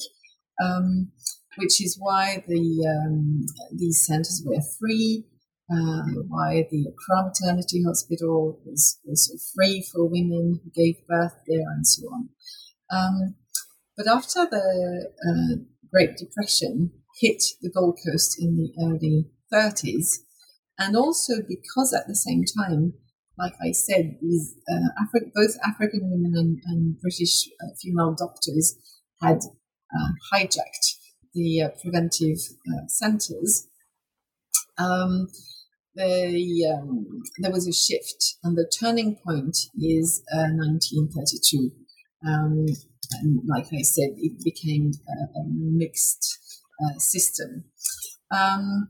[0.64, 1.12] um,
[1.58, 5.26] which is why the um, these centers were free
[5.72, 11.66] uh, why the Accra Maternity Hospital was also free for women who gave birth there
[11.76, 12.30] and so on.
[12.92, 13.36] Um,
[13.98, 20.20] but after the uh, Great Depression hit the Gold Coast in the early 30s,
[20.78, 22.94] and also because at the same time,
[23.38, 28.76] like I said, these uh, Afri- both African women and, and British uh, female doctors
[29.22, 30.96] had uh, hijacked
[31.34, 32.38] the uh, preventive
[32.88, 33.68] centres.
[34.78, 35.28] Um,
[35.98, 41.72] um, there was a shift, and the turning point is uh, 1932.
[42.28, 42.66] Um,
[43.22, 46.40] and like I said, it became a, a mixed
[46.84, 47.66] uh, system.
[48.32, 48.90] Um,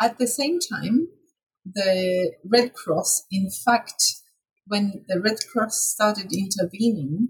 [0.00, 1.08] at the same time,
[1.64, 4.02] the Red Cross, in fact,
[4.66, 7.28] when the Red Cross started intervening,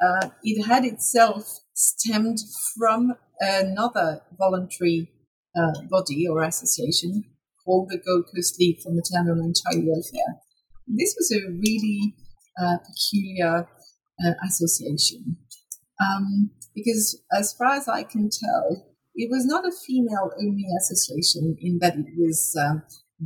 [0.00, 2.38] uh, it had itself stemmed
[2.76, 5.10] from another voluntary
[5.56, 7.24] uh, body or association
[7.64, 10.40] called the Gold Coast League for Maternal and Child Welfare.
[10.86, 12.14] This was a really
[12.60, 13.68] uh, peculiar
[14.24, 15.36] uh, association
[16.00, 21.56] um, because, as far as I can tell, it was not a female only association
[21.60, 22.80] in that it was uh,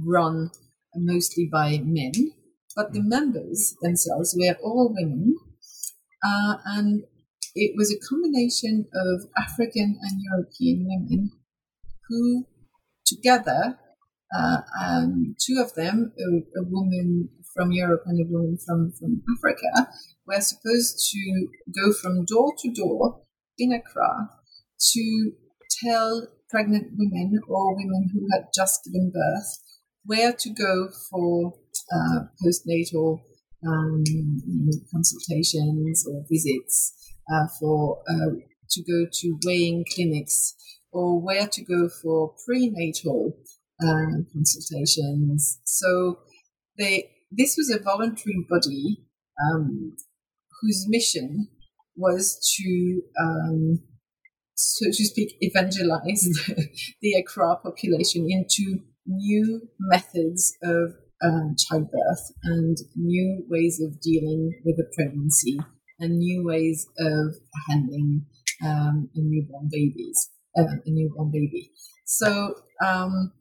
[0.05, 0.51] run
[0.95, 2.12] mostly by men,
[2.74, 5.37] but the members themselves were all women.
[6.24, 7.05] Uh, and
[7.55, 11.30] it was a combination of African and European women
[12.09, 12.47] who
[13.07, 13.78] together,
[14.37, 19.22] uh, um, two of them, a, a, woman from Europe and a woman from, from
[19.37, 19.91] Africa,
[20.26, 23.22] were supposed to go from door to door
[23.59, 24.28] in Accra
[24.93, 25.32] to
[25.85, 29.59] tell pregnant women or women who had just given birth
[30.07, 31.55] where to go for
[31.93, 33.20] uh, postnatal
[33.66, 34.05] um,
[34.93, 36.95] consultations or visits,
[37.33, 38.37] uh, for uh,
[38.70, 40.55] to go to weighing clinics,
[40.93, 43.37] or where to go for prenatal
[43.83, 45.61] uh, consultations.
[45.64, 46.20] So
[46.79, 49.05] they this was a voluntary body
[49.43, 49.97] um,
[50.61, 51.49] whose mission
[51.97, 53.81] was to um,
[54.57, 56.69] so to speak, evangelize the,
[57.03, 64.77] the Accra population into new methods of um, childbirth and new ways of dealing with
[64.79, 65.59] a pregnancy
[65.99, 67.35] and new ways of
[67.69, 68.27] handling
[68.65, 71.71] um, a newborn babies, uh, a newborn baby.
[72.05, 72.55] So
[72.85, 73.33] um,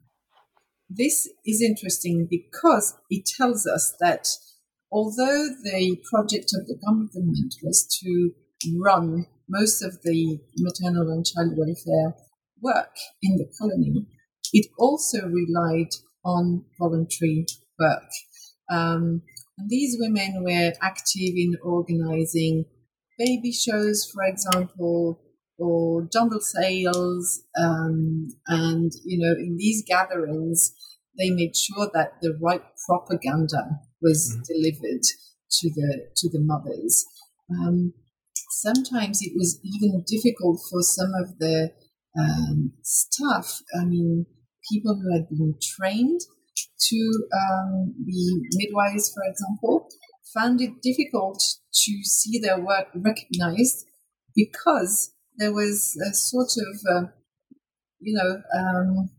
[0.88, 4.28] this is interesting because it tells us that
[4.92, 8.32] although the project of the government was to
[8.78, 12.14] run most of the maternal and child welfare
[12.60, 14.06] work in the colony,
[14.52, 15.90] it also relied
[16.24, 17.46] on voluntary
[17.78, 18.10] work.
[18.70, 19.22] Um,
[19.58, 22.64] and these women were active in organizing
[23.18, 25.20] baby shows, for example,
[25.58, 27.42] or jungle sales.
[27.58, 30.74] Um, and, you know, in these gatherings,
[31.18, 34.42] they made sure that the right propaganda was mm-hmm.
[34.52, 35.02] delivered
[35.50, 37.06] to the to the mothers.
[37.50, 37.94] Um,
[38.62, 41.70] sometimes it was even difficult for some of the
[42.18, 43.60] um, staff.
[43.78, 44.26] I mean,
[44.72, 46.20] people who had been trained
[46.88, 49.88] to um, be midwives, for example,
[50.34, 51.42] found it difficult
[51.72, 53.84] to see their work recognized
[54.34, 57.06] because there was a sort of, uh,
[58.00, 59.10] you know, um,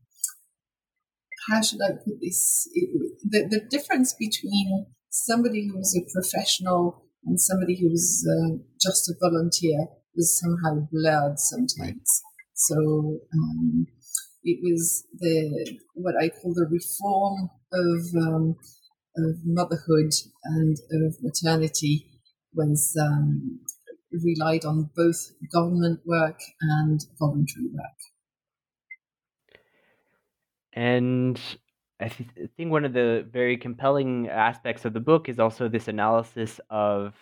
[1.49, 2.67] how should I put this?
[2.73, 2.89] It,
[3.23, 9.09] the, the difference between somebody who was a professional and somebody who was uh, just
[9.09, 12.21] a volunteer was somehow blurred sometimes.
[12.53, 13.86] So um,
[14.43, 18.55] it was the what I call the reform of um,
[19.17, 20.11] of motherhood
[20.43, 22.07] and of maternity
[22.53, 23.59] was um,
[24.11, 27.97] relied on both government work and voluntary work.
[30.73, 31.39] And
[32.00, 35.88] I th- think one of the very compelling aspects of the book is also this
[35.88, 37.16] analysis of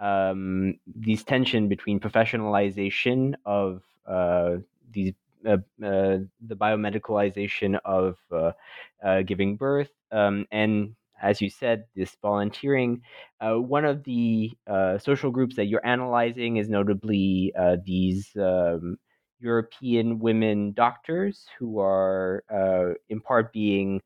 [0.00, 4.56] um, these tension between professionalization of uh,
[4.90, 5.14] these
[5.46, 13.02] uh, uh, the biomedicalization of uh, giving birth, um, and as you said, this volunteering.
[13.40, 14.50] one of the
[14.98, 17.52] social groups that you're analyzing is notably
[17.84, 18.30] these.
[18.36, 18.98] Um,
[19.42, 24.00] European women doctors who are, uh, in part, being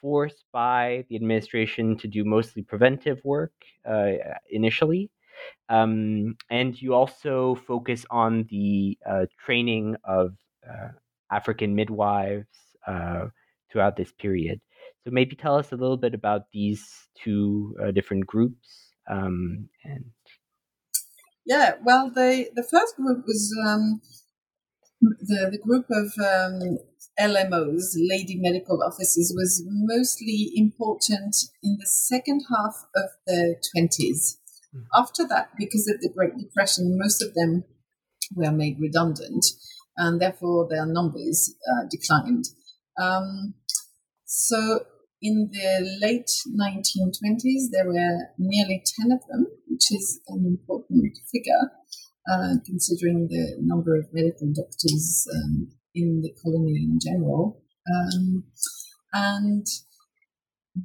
[0.00, 3.52] forced by the administration to do mostly preventive work
[3.88, 4.12] uh,
[4.50, 5.10] initially.
[5.68, 10.34] Um, and you also focus on the uh, training of
[10.68, 10.88] uh,
[11.30, 12.48] African midwives
[12.86, 13.26] uh,
[13.70, 14.60] throughout this period.
[15.04, 16.84] So maybe tell us a little bit about these
[17.22, 18.90] two uh, different groups.
[19.08, 20.04] Um, and
[21.46, 24.02] yeah, well, the the first group was um,
[25.00, 26.78] the the group of um,
[27.20, 34.38] LMOs, lady medical officers, was mostly important in the second half of the twenties.
[34.74, 34.84] Mm-hmm.
[34.94, 37.64] After that, because of the Great Depression, most of them
[38.34, 39.44] were made redundant
[39.96, 42.44] and therefore their numbers uh, declined.
[43.00, 43.54] Um,
[44.24, 44.80] so
[45.20, 51.72] in the late 1920s, there were nearly 10 of them, which is an important figure
[52.30, 57.62] uh, considering the number of medical doctors um, in the colony in general.
[57.88, 58.44] Um,
[59.12, 59.66] and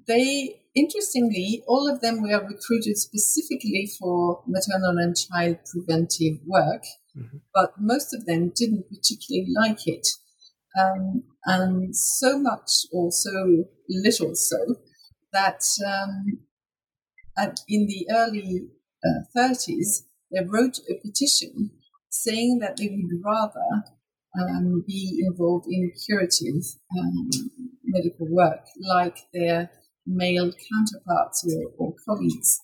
[0.07, 6.83] they, interestingly, all of them were recruited specifically for maternal and child preventive work
[7.17, 7.37] mm-hmm.
[7.53, 10.07] but most of them didn't particularly like it.
[10.79, 14.57] Um, and so much or so little so
[15.31, 16.39] that um,
[17.37, 18.67] at, in the early
[19.05, 21.71] uh, 30s, they wrote a petition
[22.09, 23.83] saying that they would rather
[24.39, 26.63] um, be involved in curative
[26.97, 27.29] um,
[27.83, 29.69] medical work like their
[30.05, 32.59] male counterparts or, or colleagues.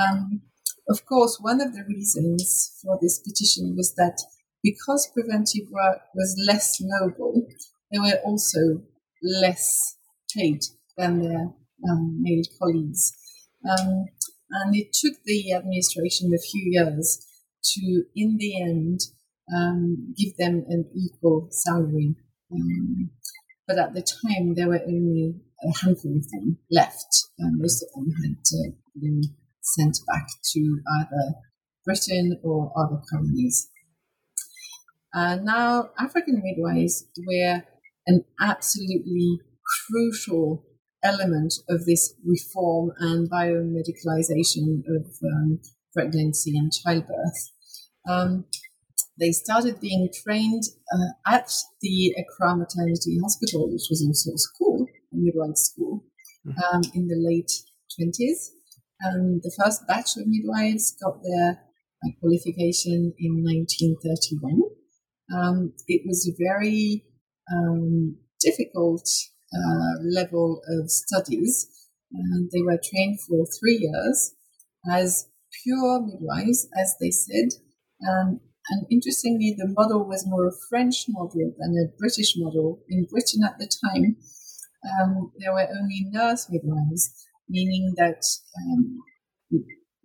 [0.00, 0.42] Um,
[0.88, 4.18] of course, one of the reasons for this petition was that
[4.62, 7.46] because preventive work was less noble,
[7.92, 8.82] they were also
[9.22, 9.96] less
[10.36, 10.60] paid
[10.96, 11.52] than their
[11.88, 13.12] um, male colleagues.
[13.68, 14.06] Um,
[14.50, 17.26] and it took the administration a few years
[17.62, 19.00] to, in the end,
[19.54, 22.14] um, give them an equal salary.
[22.52, 23.10] Um,
[23.66, 27.28] but at the time, there were only a handful of them left.
[27.38, 29.22] most of them had uh, been
[29.62, 31.34] sent back to either
[31.84, 33.68] Britain or other colonies.
[35.14, 37.62] Uh, now, African midwives were
[38.06, 39.40] an absolutely
[39.86, 40.64] crucial
[41.02, 45.60] element of this reform and biomedicalization of um,
[45.92, 47.52] pregnancy and childbirth.
[48.08, 48.44] Um,
[49.20, 51.52] they started being trained uh, at
[51.82, 56.04] the Accra Maternity Hospital, which was also a school, a midwife school,
[56.46, 56.58] mm-hmm.
[56.74, 57.52] um, in the late
[58.00, 58.48] 20s.
[59.02, 61.60] And the first batch of midwives got their
[62.02, 64.62] uh, qualification in 1931.
[65.32, 67.04] Um, it was a very
[67.52, 69.08] um, difficult
[69.54, 71.68] uh, level of studies,
[72.12, 74.34] and they were trained for three years
[74.90, 75.28] as
[75.62, 77.50] pure midwives, as they said.
[78.08, 78.40] Um,
[78.70, 82.80] and interestingly, the model was more a French model than a British model.
[82.88, 84.16] In Britain at the time,
[84.86, 87.10] um, there were only nurse midwives,
[87.48, 88.22] meaning that
[88.62, 88.98] um,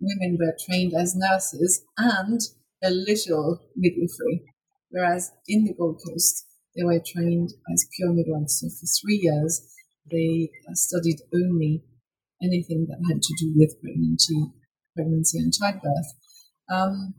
[0.00, 2.40] women were trained as nurses and
[2.82, 4.42] a little midwifery,
[4.90, 6.44] whereas in the Gold Coast,
[6.76, 8.60] they were trained as pure midwives.
[8.60, 9.62] So for three years,
[10.10, 11.84] they studied only
[12.42, 14.52] anything that had to do with pregnancy,
[14.94, 16.12] pregnancy and childbirth.
[16.68, 17.14] Um,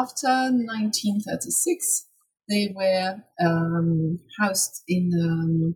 [0.00, 2.08] after 1936,
[2.48, 5.74] they were um, housed in um,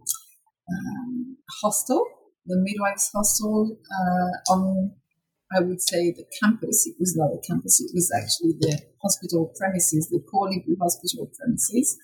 [0.70, 2.04] um, hostel,
[2.46, 4.92] the midwives' hostel uh, on,
[5.56, 6.86] I would say, the campus.
[6.86, 11.96] It was not a campus; it was actually the hospital premises, the Korle-Bu hospital premises.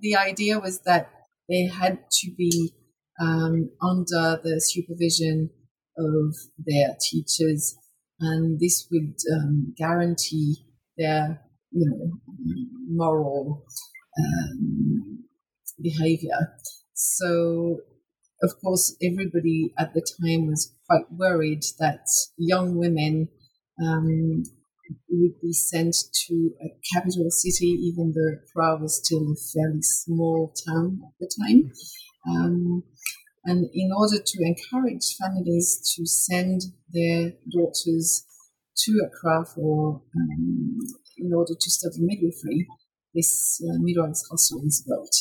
[0.00, 1.10] The idea was that
[1.48, 2.72] they had to be
[3.20, 5.50] um, under the supervision
[5.98, 7.76] of their teachers,
[8.20, 10.64] and this would um, guarantee
[11.02, 12.20] their you know
[12.88, 13.64] moral
[14.18, 15.24] um,
[15.80, 16.54] behavior.
[16.94, 17.80] So,
[18.42, 23.28] of course, everybody at the time was quite worried that young women
[23.82, 24.44] um,
[25.10, 25.96] would be sent
[26.26, 31.30] to a capital city, even though Accra was still a fairly small town at the
[31.40, 31.70] time.
[32.28, 32.82] Um,
[33.44, 36.60] and in order to encourage families to send
[36.92, 38.24] their daughters
[38.76, 40.78] to Accra for um,
[41.18, 42.66] in order to study midwifery,
[43.14, 45.14] this uh, midwives hostel was built.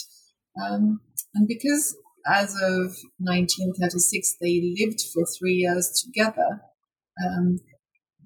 [0.62, 1.02] Um,
[1.36, 1.96] and because
[2.28, 6.62] as of 1936 they lived for three years together,
[7.26, 7.60] um,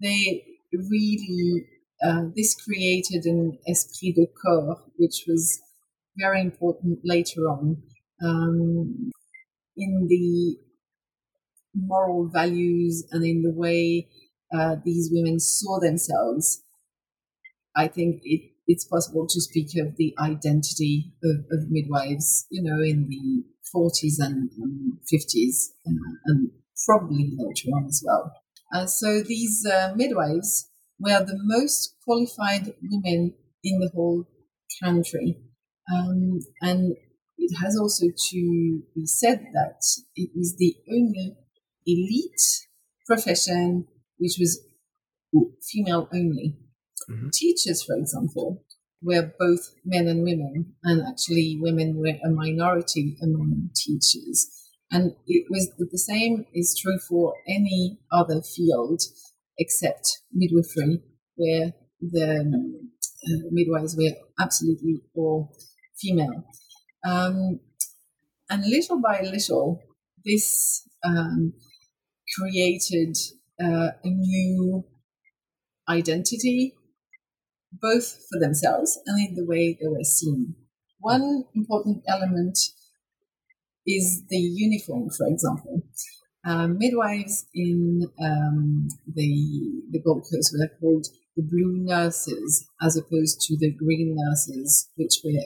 [0.02, 1.66] they really
[2.06, 5.60] uh, this created an esprit de corps, which was
[6.18, 7.78] very important later on
[8.24, 9.12] um,
[9.78, 10.58] in the
[11.74, 14.08] moral values and in the way
[14.54, 16.64] uh, these women saw themselves,
[17.76, 22.82] I think it, it's possible to speak of the identity of, of midwives, you know,
[22.84, 23.44] in the
[23.76, 26.52] 40s and, and 50s, uh, and
[26.86, 28.32] probably later on as well.
[28.74, 30.70] Uh, so these uh, midwives
[31.00, 33.34] were the most qualified women
[33.64, 34.26] in the whole
[34.84, 35.38] country.
[35.94, 36.96] Um, and
[37.38, 39.82] it has also to be said that
[40.16, 41.38] it was the only
[41.86, 42.68] elite
[43.06, 43.88] profession
[44.18, 44.62] which was
[45.62, 46.58] female only.
[47.10, 47.30] Mm-hmm.
[47.34, 48.64] Teachers, for example,
[49.02, 54.50] were both men and women, and actually women were a minority among teachers.
[54.92, 59.02] And it was the same is true for any other field
[59.58, 61.02] except midwifery,
[61.36, 62.40] where the
[63.28, 65.56] uh, midwives were absolutely all
[65.98, 66.46] female.
[67.06, 67.60] Um,
[68.50, 69.82] and little by little,
[70.24, 71.54] this um,
[72.38, 73.18] created
[73.62, 74.84] uh, a new
[75.88, 76.74] identity,
[77.72, 80.56] both for themselves and in the way they were seen.
[81.00, 82.58] One important element
[83.86, 85.84] is the uniform, for example.
[86.46, 93.42] Um, midwives in um, the, the Gold Coast were called the blue nurses as opposed
[93.42, 95.42] to the green nurses, which were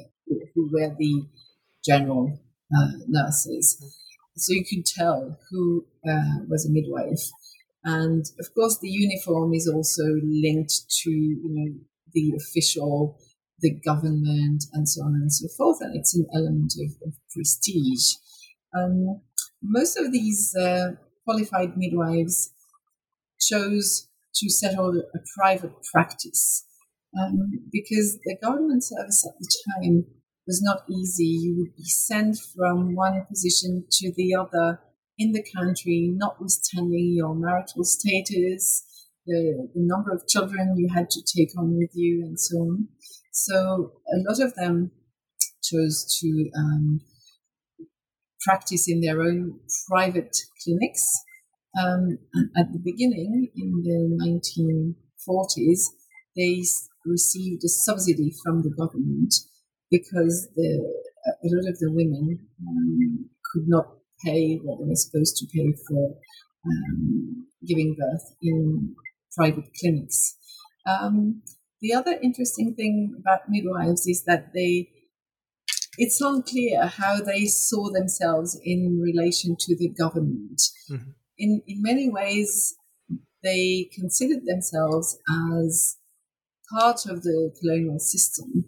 [0.54, 1.26] who were the
[1.84, 2.40] general
[2.76, 3.82] uh, nurses.
[4.38, 7.30] So you could tell who uh, was a midwife
[7.84, 10.74] And of course, the uniform is also linked
[11.04, 11.80] to you know
[12.14, 13.18] the official,
[13.60, 18.16] the government, and so on and so forth, and it's an element of, of prestige.
[18.76, 19.22] Um,
[19.62, 20.92] most of these uh,
[21.26, 22.52] qualified midwives
[23.40, 26.66] chose to settle a private practice
[27.18, 30.06] um, because the government service at the time
[30.46, 31.26] was not easy.
[31.26, 34.80] You would be sent from one position to the other
[35.20, 38.86] in the country, notwithstanding your marital status,
[39.28, 42.88] the, the number of children you had to take on with you, and so on.
[43.32, 44.92] So a lot of them
[45.62, 47.02] chose to um,
[48.42, 49.60] practice in their own
[49.90, 51.06] private clinics.
[51.80, 52.18] Um,
[52.58, 54.96] at the beginning, in the
[55.28, 55.82] 1940s,
[56.36, 56.64] they
[57.06, 59.34] received a subsidy from the government
[59.92, 60.94] because the,
[61.28, 65.74] a lot of the women um, could not pay what they were supposed to pay
[65.88, 66.16] for
[66.66, 68.96] um, giving birth in
[69.36, 70.36] private clinics.
[70.88, 71.42] Um,
[71.82, 74.90] the other interesting thing about midwives is that they
[75.98, 80.62] it's unclear how they saw themselves in relation to the government.
[80.90, 81.12] Mm-hmm.
[81.38, 82.76] In in many ways,
[83.44, 85.18] they considered themselves
[85.64, 85.98] as
[86.72, 88.66] part of the colonial system,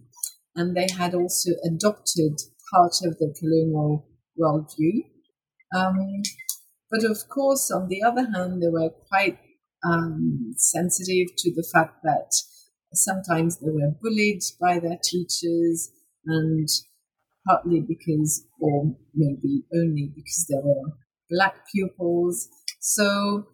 [0.56, 2.40] and they had also adopted
[2.74, 4.08] part of the colonial
[4.40, 5.11] worldview.
[5.76, 6.24] Um,
[6.90, 9.40] but of course, on the other hand, they were quite
[9.86, 12.32] um, sensitive to the fact that
[12.94, 15.90] sometimes they were bullied by their teachers
[16.26, 16.68] and
[17.48, 20.94] partly because, or maybe only because they were
[21.30, 22.50] black pupils.
[22.82, 23.48] So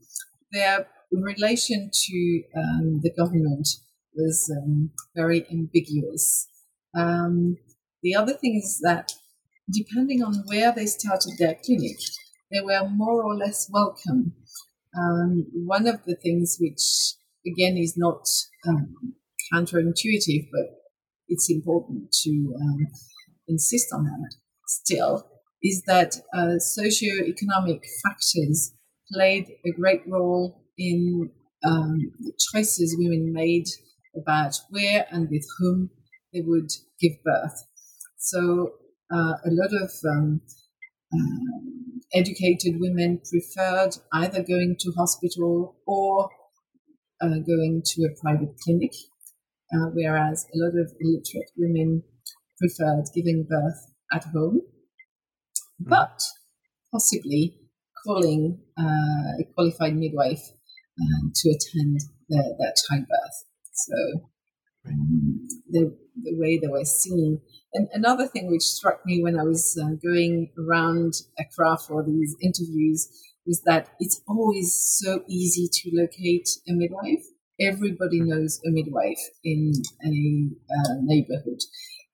[0.52, 3.68] their relation to um, the government
[4.16, 6.48] was um, very ambiguous.
[6.98, 7.58] Um,
[8.02, 9.12] the other thing is that
[9.70, 11.98] depending on where they started their clinic,
[12.52, 14.34] they were more or less welcome.
[14.98, 17.16] Um, one of the things which,
[17.46, 18.26] again, is not
[18.68, 18.96] um,
[19.54, 20.78] counterintuitive, but
[21.28, 22.88] it's important to um,
[23.48, 24.36] insist on that
[24.68, 25.28] still,
[25.62, 28.74] is that uh, socio-economic factors
[29.12, 31.30] played a great role in
[31.66, 33.66] um, the choices women made
[34.16, 35.90] about where and with whom
[36.34, 37.64] they would give birth.
[38.18, 38.72] So
[39.12, 40.42] uh, a lot of um,
[41.14, 46.30] um, educated women preferred either going to hospital or
[47.22, 48.92] uh, going to a private clinic,
[49.74, 52.04] uh, whereas a lot of illiterate women
[52.60, 54.62] preferred giving birth at home,
[55.82, 55.90] mm.
[55.90, 56.22] but
[56.92, 57.58] possibly
[58.06, 60.42] calling uh, a qualified midwife
[61.02, 62.00] um, to attend
[62.30, 63.38] their, their childbirth.
[63.74, 63.96] So
[64.88, 67.42] um, the, the way they were seen.
[67.74, 72.36] And another thing which struck me when I was uh, going around Accra for these
[72.42, 73.08] interviews
[73.46, 77.26] was that it's always so easy to locate a midwife.
[77.60, 79.72] Everybody knows a midwife in
[80.04, 80.50] a
[80.80, 81.60] uh, neighborhood.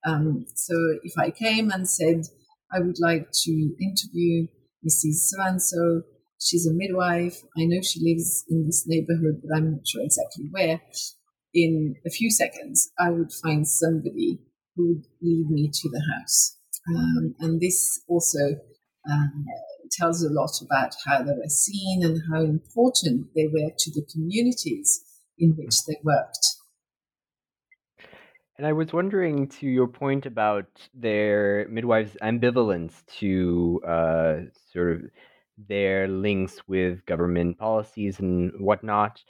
[0.05, 2.23] Um, so if I came and said,
[2.71, 4.47] I would like to interview
[4.87, 5.59] Mrs.
[5.59, 6.01] So
[6.39, 7.41] she's a midwife.
[7.57, 10.81] I know she lives in this neighborhood, but I'm not sure exactly where.
[11.53, 14.39] In a few seconds, I would find somebody
[14.75, 16.57] who would lead me to the house.
[16.87, 18.57] Um, and this also
[19.09, 19.45] um,
[19.91, 24.05] tells a lot about how they were seen and how important they were to the
[24.11, 25.03] communities
[25.37, 26.45] in which they worked.
[28.57, 34.35] And I was wondering to your point about their midwives' ambivalence to uh,
[34.71, 35.01] sort of
[35.57, 39.23] their links with government policies and whatnot.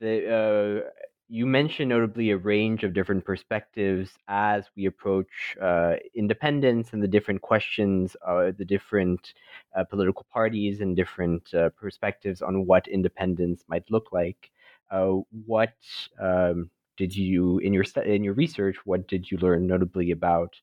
[0.00, 0.90] The, uh,
[1.30, 7.06] you mentioned notably a range of different perspectives as we approach uh, independence and the
[7.06, 9.32] different questions, uh, the different
[9.76, 14.50] uh, political parties and different uh, perspectives on what independence might look like.
[14.90, 15.74] Uh, what
[16.20, 18.78] um, did you in your in your research?
[18.84, 20.56] What did you learn notably about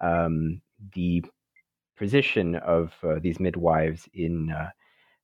[0.00, 0.62] um,
[0.94, 1.22] the
[1.98, 4.54] position of uh, these midwives in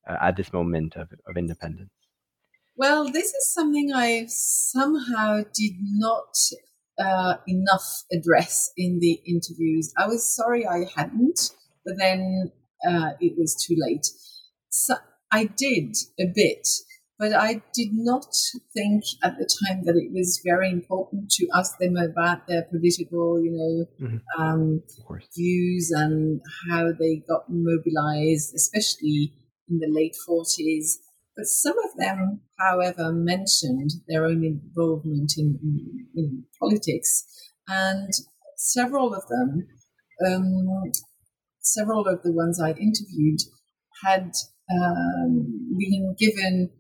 [0.07, 2.00] at this moment of, of independence?
[2.81, 6.35] Well, this is something I somehow did not
[6.99, 9.93] uh, enough address in the interviews.
[9.99, 11.51] I was sorry I hadn't,
[11.85, 12.53] but then
[12.89, 14.07] uh, it was too late.
[14.71, 14.95] So
[15.31, 16.67] I did a bit
[17.21, 18.35] but I did not
[18.73, 23.39] think at the time that it was very important to ask them about their political,
[23.45, 24.43] you know, mm-hmm.
[24.43, 24.83] um,
[25.37, 29.35] views and how they got mobilized, especially
[29.69, 30.95] in the late 40s.
[31.37, 37.25] But some of them, however, mentioned their own involvement in, in, in politics.
[37.69, 38.11] And
[38.57, 39.67] several of them,
[40.27, 40.93] um,
[41.61, 43.41] several of the ones I interviewed,
[44.05, 44.33] had
[44.71, 46.71] um, been given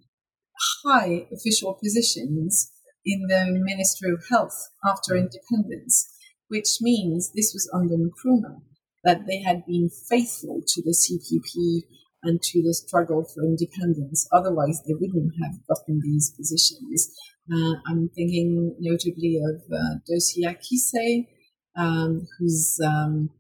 [0.84, 2.70] high official positions
[3.05, 6.12] in the Ministry of Health after independence,
[6.48, 8.61] which means this was under Nkrumah,
[9.05, 11.84] that they had been faithful to the CPP
[12.23, 14.29] and to the struggle for independence.
[14.33, 17.09] Otherwise, they wouldn't have gotten these positions.
[17.53, 21.27] Uh, I'm thinking notably of uh, Docia Kisseih,
[21.77, 23.31] um, whose um,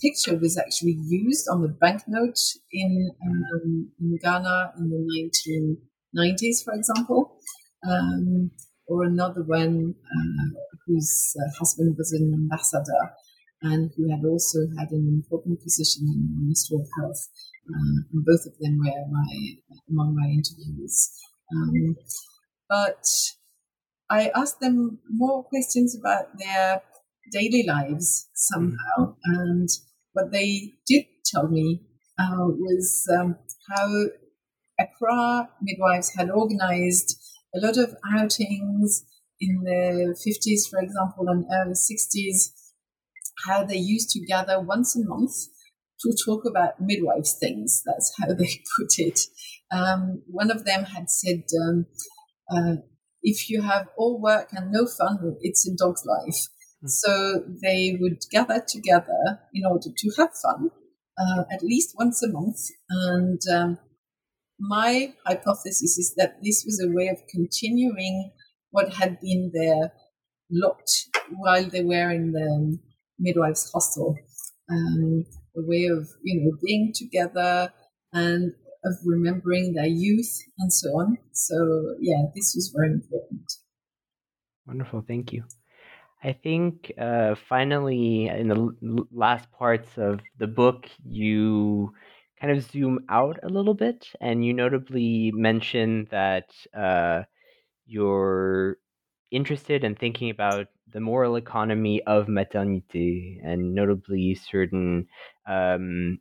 [0.00, 2.38] picture was actually used on the banknote
[2.72, 5.78] in, um, in Ghana in the
[6.16, 7.38] 1990s, for example.
[7.86, 8.50] Um,
[8.86, 13.12] or another one uh, whose uh, husband was an ambassador
[13.64, 17.28] and who had also had an important position in the Ministry of Health.
[17.66, 19.32] Uh, and both of them were my,
[19.88, 21.10] among my interviews.
[21.54, 21.96] Um,
[22.68, 23.04] but
[24.10, 26.82] I asked them more questions about their
[27.32, 29.16] daily lives somehow.
[29.24, 29.68] And
[30.12, 31.80] what they did tell me
[32.18, 33.36] uh, was um,
[33.70, 34.06] how
[34.78, 37.16] Accra midwives had organized
[37.54, 39.04] a lot of outings
[39.40, 42.50] in the 50s, for example, and early 60s,
[43.46, 45.32] how they used to gather once a month
[46.00, 47.82] to talk about midwives things.
[47.84, 49.20] That's how they put it.
[49.72, 51.86] Um, one of them had said, um,
[52.50, 52.76] uh,
[53.22, 56.40] if you have all work and no fun, it's a dog's life.
[56.84, 56.88] Mm.
[56.88, 60.70] So they would gather together in order to have fun
[61.18, 62.58] uh, at least once a month.
[62.90, 63.78] And um,
[64.58, 68.32] my hypothesis is that this was a way of continuing
[68.70, 69.92] what had been there
[70.50, 70.90] locked
[71.30, 72.78] while they were in the
[73.18, 74.16] midwives' hostel.
[74.70, 75.24] Um,
[75.56, 77.72] a way of, you know, being together
[78.12, 78.52] and
[78.84, 81.18] of remembering their youth and so on.
[81.32, 83.42] So, yeah, this was very important.
[84.66, 85.04] Wonderful.
[85.06, 85.44] Thank you.
[86.22, 91.92] I think uh, finally, in the last parts of the book, you
[92.40, 97.24] kind of zoom out a little bit, and you notably mention that uh,
[97.84, 98.78] you're
[99.30, 105.06] interested in thinking about the moral economy of maternité, and notably certain
[105.46, 106.18] um,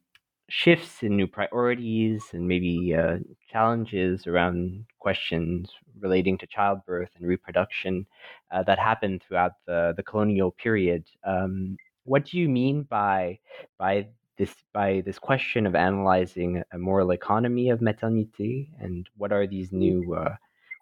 [0.49, 3.17] shifts in new priorities and maybe uh,
[3.51, 5.69] challenges around questions
[5.99, 8.05] relating to childbirth and reproduction
[8.51, 11.05] uh, that happened throughout the, the colonial period.
[11.23, 13.39] Um, what do you mean by
[13.77, 14.07] by
[14.37, 19.69] this by this question of analyzing a moral economy of maternité, and what are these
[19.69, 19.73] mm.
[19.73, 20.35] new uh,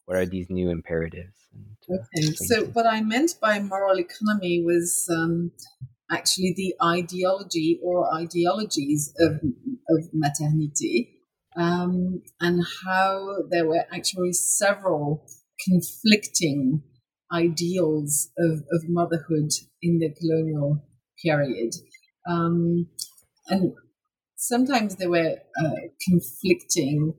[0.05, 1.37] what are these new imperatives?
[1.53, 5.51] And, uh, okay, so what I meant by moral economy was um,
[6.11, 9.41] actually the ideology or ideologies of,
[9.89, 11.17] of maternity
[11.55, 15.25] um, and how there were actually several
[15.67, 16.83] conflicting
[17.31, 19.49] ideals of, of motherhood
[19.81, 20.83] in the colonial
[21.23, 21.73] period.
[22.29, 22.87] Um,
[23.47, 23.73] and
[24.35, 25.75] sometimes they were uh,
[26.09, 27.13] conflicting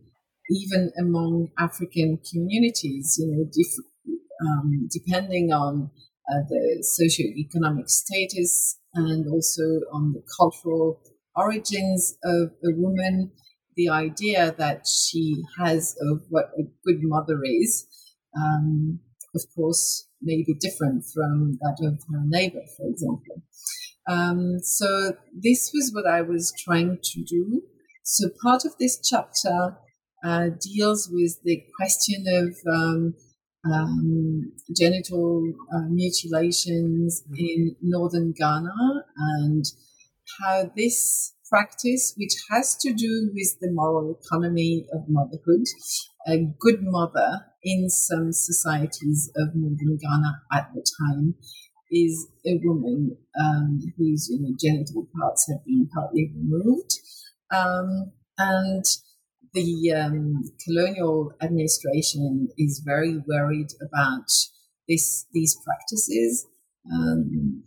[0.54, 5.90] even among African communities, you know, dif- um, depending on
[6.30, 11.00] uh, the socioeconomic status and also on the cultural
[11.36, 13.32] origins of a woman,
[13.76, 17.86] the idea that she has of what a good mother is,
[18.36, 19.00] um,
[19.34, 23.42] of course, may be different from that of her neighbor, for example.
[24.08, 27.62] Um, so this was what I was trying to do.
[28.04, 29.76] So part of this chapter
[30.24, 33.14] uh, deals with the question of um,
[33.70, 37.34] um, genital uh, mutilations mm-hmm.
[37.38, 39.64] in northern Ghana and
[40.40, 45.66] how this practice, which has to do with the moral economy of motherhood,
[46.26, 51.34] a good mother in some societies of northern Ghana at the time
[51.90, 56.92] is a woman um, whose you know, genital parts have been partly removed.
[57.54, 58.84] Um, and
[59.54, 64.26] the um, colonial administration is very worried about
[64.88, 66.46] this, these practices,
[66.92, 67.62] um,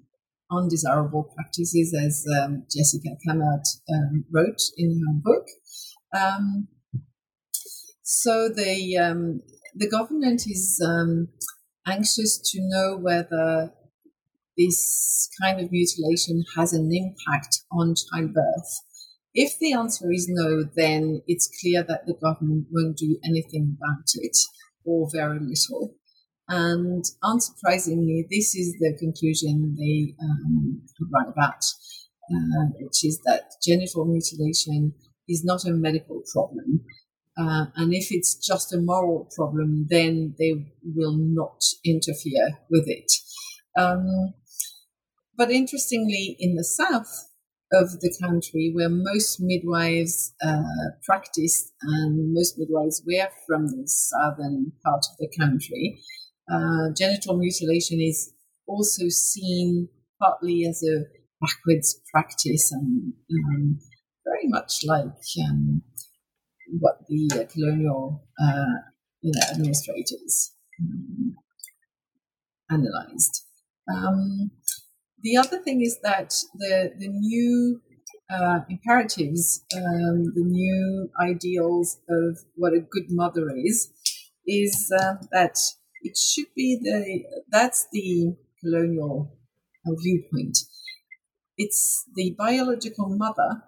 [0.51, 5.45] undesirable practices, as um, Jessica Cammaert um, wrote in her book.
[6.15, 6.67] Um,
[8.03, 9.41] so the um,
[9.75, 10.81] the government is
[11.88, 13.73] anxious to know whether
[14.57, 18.81] this kind of mutilation has an impact on childbirth.
[19.36, 24.07] If the answer is no, then it's clear that the government won't do anything about
[24.15, 24.38] it
[24.86, 25.95] or very little.
[26.47, 31.63] And unsurprisingly, this is the conclusion they um, arrive at,
[32.31, 34.93] uh, which is that genital mutilation
[35.27, 36.86] is not a medical problem.
[37.38, 40.53] Uh, and if it's just a moral problem, then they
[40.95, 43.11] will not interfere with it.
[43.77, 44.33] Um,
[45.36, 47.11] but interestingly, in the South,
[47.74, 50.61] of the country where most midwives uh,
[51.03, 55.99] practiced and most midwives were from the southern part of the country,
[56.51, 58.34] uh, genital mutilation is
[58.68, 59.89] also seen
[60.22, 61.03] partly as a
[61.41, 63.80] backwards practice and um,
[64.26, 65.07] very much like
[65.47, 65.82] um,
[66.80, 68.80] what the uh, colonial uh,
[69.22, 71.36] you know, administrators um,
[72.70, 73.43] analyzed.
[75.26, 77.82] The other thing is that the the new
[78.30, 83.89] uh, imperatives, um, the new ideals of what a good mother is,
[84.45, 85.57] is uh, that
[86.03, 89.36] it should be the that's the colonial
[90.03, 90.59] viewpoint.
[91.57, 93.63] It's the biological mother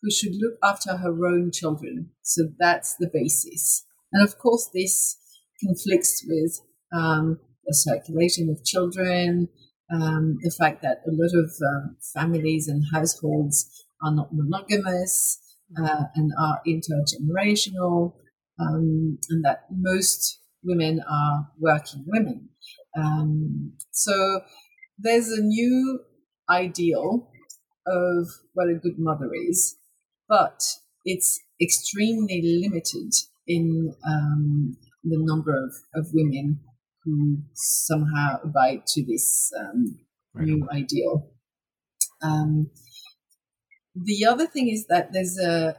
[0.00, 2.12] who should look after her own children.
[2.22, 3.84] So that's the basis.
[4.14, 5.18] And of course, this
[5.62, 6.58] conflicts with
[6.90, 9.50] um, the circulation of children,
[9.92, 15.38] um, the fact that a lot of um, families and households are not monogamous
[15.78, 18.14] uh, and are intergenerational,
[18.58, 22.48] um, and that most women are working women.
[22.96, 24.40] Um, so
[24.98, 26.00] there's a new
[26.48, 27.28] ideal
[27.86, 29.76] of what a good mother is,
[30.28, 30.60] but
[31.04, 33.12] it's extremely limited
[33.46, 36.60] in um, the number of, of women
[37.04, 39.98] who somehow abide to this um,
[40.34, 40.46] right.
[40.46, 41.30] new ideal.
[42.22, 42.70] Um,
[43.94, 45.76] the other thing is that there's a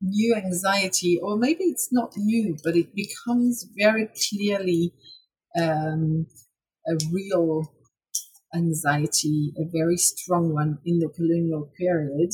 [0.00, 4.92] new anxiety, or maybe it's not new, but it becomes very clearly
[5.60, 6.26] um,
[6.86, 7.72] a real
[8.54, 12.30] anxiety, a very strong one in the colonial period.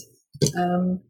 [0.57, 1.01] Um,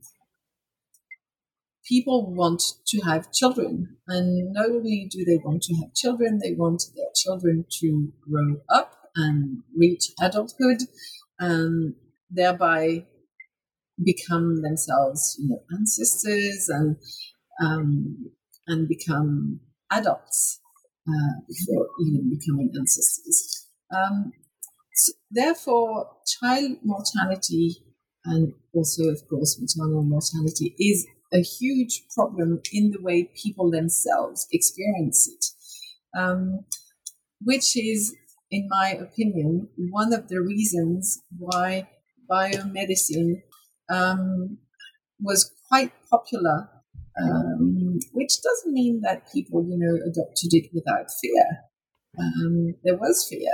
[1.89, 3.97] people want to have children.
[4.07, 8.57] And not only do they want to have children, they want their children to grow
[8.69, 10.79] up and reach adulthood
[11.39, 11.95] and
[12.31, 13.07] thereby
[14.03, 16.97] become themselves, you know, ancestors and
[17.63, 18.31] um,
[18.67, 19.61] and become
[19.91, 20.61] adults
[21.09, 23.69] uh, before even becoming ancestors.
[23.95, 24.33] Um,
[24.95, 27.77] so therefore, child mortality
[28.25, 34.47] and also, of course, maternal mortality is a huge problem in the way people themselves
[34.53, 36.65] experience it, um,
[37.41, 38.15] which is,
[38.51, 41.89] in my opinion, one of the reasons why
[42.31, 43.43] biomedicine
[43.91, 44.59] um,
[45.21, 46.71] was quite popular.
[47.17, 51.45] Um, which doesn't mean that people, you know, adopted it without fear.
[52.19, 53.53] Um, there was fear,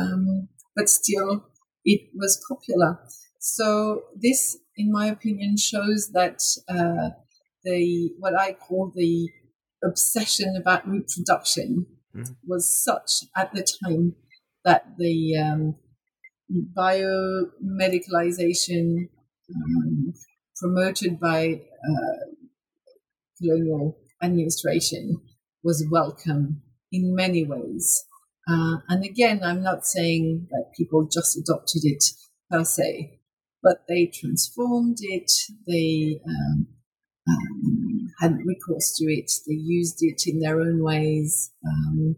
[0.00, 1.46] um, but still,
[1.84, 2.98] it was popular.
[3.48, 7.08] So this in my opinion, shows that uh,
[7.64, 9.30] the what I call the
[9.82, 12.36] obsession about reproduction mm.
[12.46, 14.14] was such at the time
[14.64, 15.76] that the um,
[16.76, 19.08] biomedicalization
[19.54, 20.12] um,
[20.56, 22.16] promoted by uh,
[23.38, 25.20] colonial administration
[25.62, 28.04] was welcome in many ways.
[28.48, 32.04] Uh, and again, I'm not saying that people just adopted it
[32.50, 33.15] per se,
[33.62, 35.30] but they transformed it.
[35.66, 36.66] They um,
[37.28, 39.30] um, had recourse to it.
[39.46, 41.52] They used it in their own ways.
[41.66, 42.16] Um,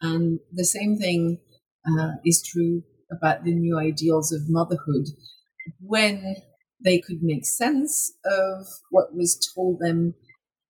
[0.00, 1.38] and the same thing
[1.86, 5.06] uh, is true about the new ideals of motherhood.
[5.80, 6.36] When
[6.84, 10.14] they could make sense of what was told them,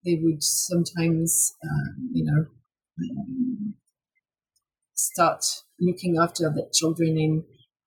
[0.05, 2.47] they would sometimes, um, you know,
[3.11, 3.75] um,
[4.95, 5.45] start
[5.81, 7.45] looking after their children in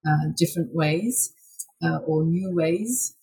[0.07, 1.34] uh, different ways
[1.85, 3.15] uh, or new ways.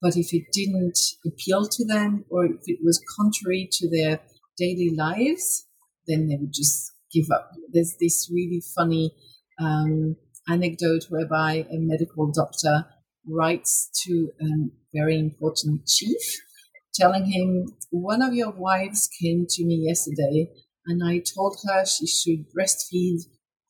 [0.00, 4.20] But if it didn't appeal to them or if it was contrary to their
[4.58, 5.66] daily lives,
[6.06, 7.50] then they would just give up.
[7.72, 9.12] There's this really funny
[9.60, 10.16] um,
[10.48, 12.86] anecdote whereby a medical doctor
[13.28, 14.46] writes to a
[14.94, 16.20] very important chief
[16.94, 20.48] telling him, One of your wives came to me yesterday
[20.86, 23.22] and I told her she should breastfeed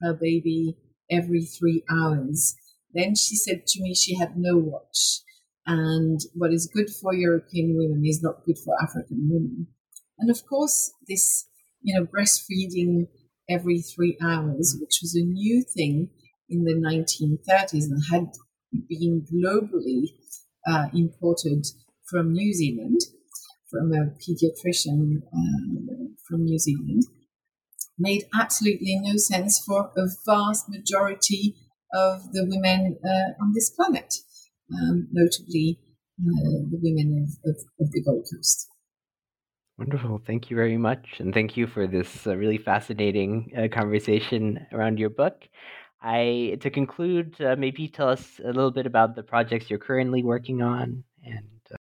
[0.03, 0.77] her baby
[1.11, 2.55] every three hours.
[2.97, 5.21] Then she said to me she had no watch.
[5.67, 9.67] And what is good for European women is not good for African women.
[10.19, 11.47] And of course, this,
[11.83, 13.09] you know, breastfeeding
[13.49, 16.11] every three hours, which was a new thing
[16.49, 18.33] in the 1930s and had
[18.89, 20.05] been globally
[20.67, 21.67] uh, imported
[22.09, 23.01] from New Zealand,
[23.69, 27.03] from a pediatrician uh, from New Zealand,
[27.99, 31.57] made absolutely no sense for a vast majority
[31.97, 34.15] of the women uh, on this planet,
[34.73, 35.79] um, notably
[36.21, 38.69] uh, the women of, of, of, the Gold Coast.
[39.79, 40.21] Wonderful.
[40.27, 41.07] Thank you very much.
[41.19, 45.49] And thank you for this uh, really fascinating uh, conversation around your book.
[46.01, 50.23] I to conclude, uh, maybe tell us a little bit about the projects you're currently
[50.23, 51.49] working on and.
[51.71, 51.77] Uh...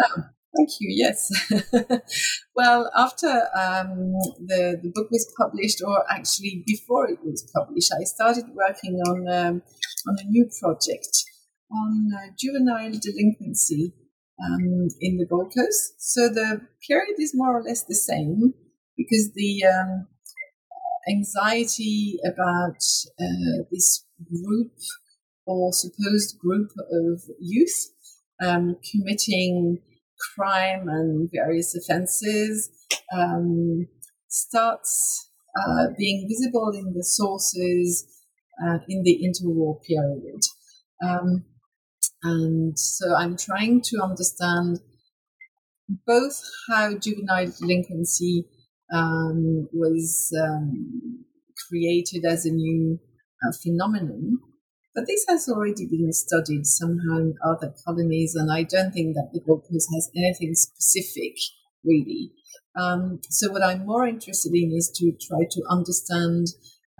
[0.00, 0.22] Oh,
[0.58, 0.88] thank you.
[0.90, 1.30] Yes.
[2.56, 4.12] well, after um,
[4.46, 9.28] the the book was published, or actually before it was published, I started working on
[9.28, 9.62] um,
[10.06, 11.24] on a new project
[11.70, 13.94] on uh, juvenile delinquency
[14.42, 15.94] um, in the Gold Coast.
[15.98, 18.54] So the period is more or less the same
[18.96, 20.08] because the um,
[21.08, 22.82] anxiety about
[23.20, 24.72] uh, this group
[25.46, 27.90] or supposed group of youth
[28.40, 29.78] um, committing
[30.34, 32.70] crime and various offenses
[33.14, 33.86] um,
[34.28, 38.06] starts uh, being visible in the sources
[38.64, 40.40] uh, in the interwar period.
[41.02, 41.44] Um,
[42.22, 44.80] and so I'm trying to understand
[46.06, 48.44] both how juvenile delinquency
[48.92, 51.24] um, was um,
[51.68, 52.98] created as a new
[53.42, 54.38] uh, phenomenon,
[54.98, 59.30] but this has already been studied somehow in other colonies, and I don't think that
[59.32, 61.36] the Gold has anything specific,
[61.84, 62.32] really.
[62.76, 66.48] Um, so, what I'm more interested in is to try to understand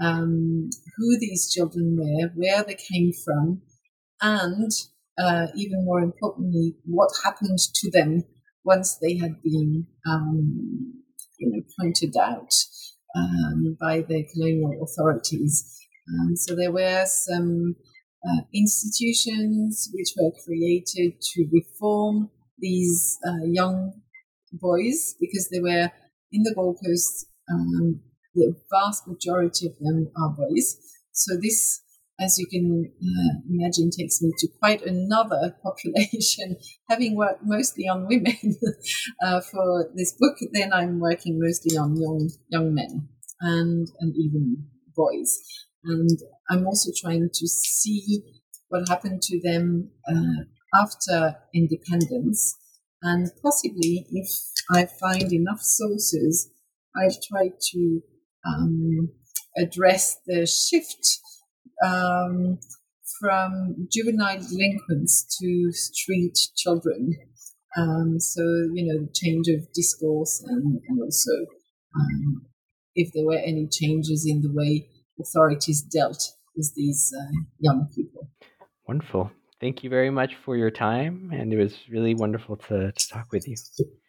[0.00, 3.62] um, who these children were, where they came from,
[4.22, 4.70] and
[5.18, 8.22] uh, even more importantly, what happened to them
[8.62, 11.02] once they had been, um,
[11.40, 12.54] you know, pointed out
[13.16, 15.74] um, by the colonial authorities.
[16.08, 17.74] Um, so there were some
[18.26, 23.92] uh, institutions which were created to reform these uh, young
[24.52, 25.90] boys because they were
[26.32, 27.26] in the Gold Coast.
[27.50, 28.00] Um,
[28.34, 30.76] the vast majority of them are boys.
[31.12, 31.82] So this
[32.20, 36.56] as you can uh, imagine, takes me to quite another population.
[36.88, 38.36] Having worked mostly on women
[39.24, 43.08] uh, for this book, then I'm working mostly on young young men
[43.40, 44.64] and and even
[44.96, 45.38] boys.
[45.84, 46.18] And
[46.50, 48.22] I'm also trying to see
[48.68, 50.44] what happened to them uh,
[50.74, 52.56] after independence,
[53.02, 54.28] and possibly if
[54.70, 56.50] I find enough sources,
[56.96, 58.00] I'll try to
[58.46, 59.10] um,
[59.56, 61.18] address the shift
[61.84, 62.58] um,
[63.20, 67.14] from juvenile delinquents to street children.
[67.76, 68.42] Um, so,
[68.72, 71.30] you know, the change of discourse and, and also
[71.98, 72.46] um,
[72.94, 74.88] if there were any changes in the way
[75.20, 78.28] authorities dealt with these uh, young people.
[78.86, 79.30] Wonderful.
[79.60, 83.32] Thank you very much for your time, and it was really wonderful to, to talk
[83.32, 83.56] with you.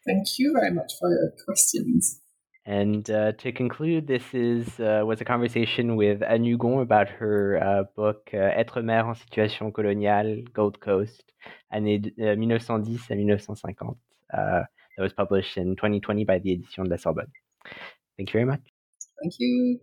[0.05, 2.19] Thank you very much for your questions.
[2.65, 7.59] And uh, to conclude, this is uh, was a conversation with Anne Hugon about her
[7.63, 11.23] uh, book uh, Être mère en situation coloniale, Gold Coast,
[11.71, 13.97] années 1910 à 1950.
[14.31, 14.63] Uh,
[14.97, 17.31] that was published in 2020 by the Éditions de la Sorbonne.
[18.17, 18.61] Thank you very much.
[19.21, 19.79] Thank you.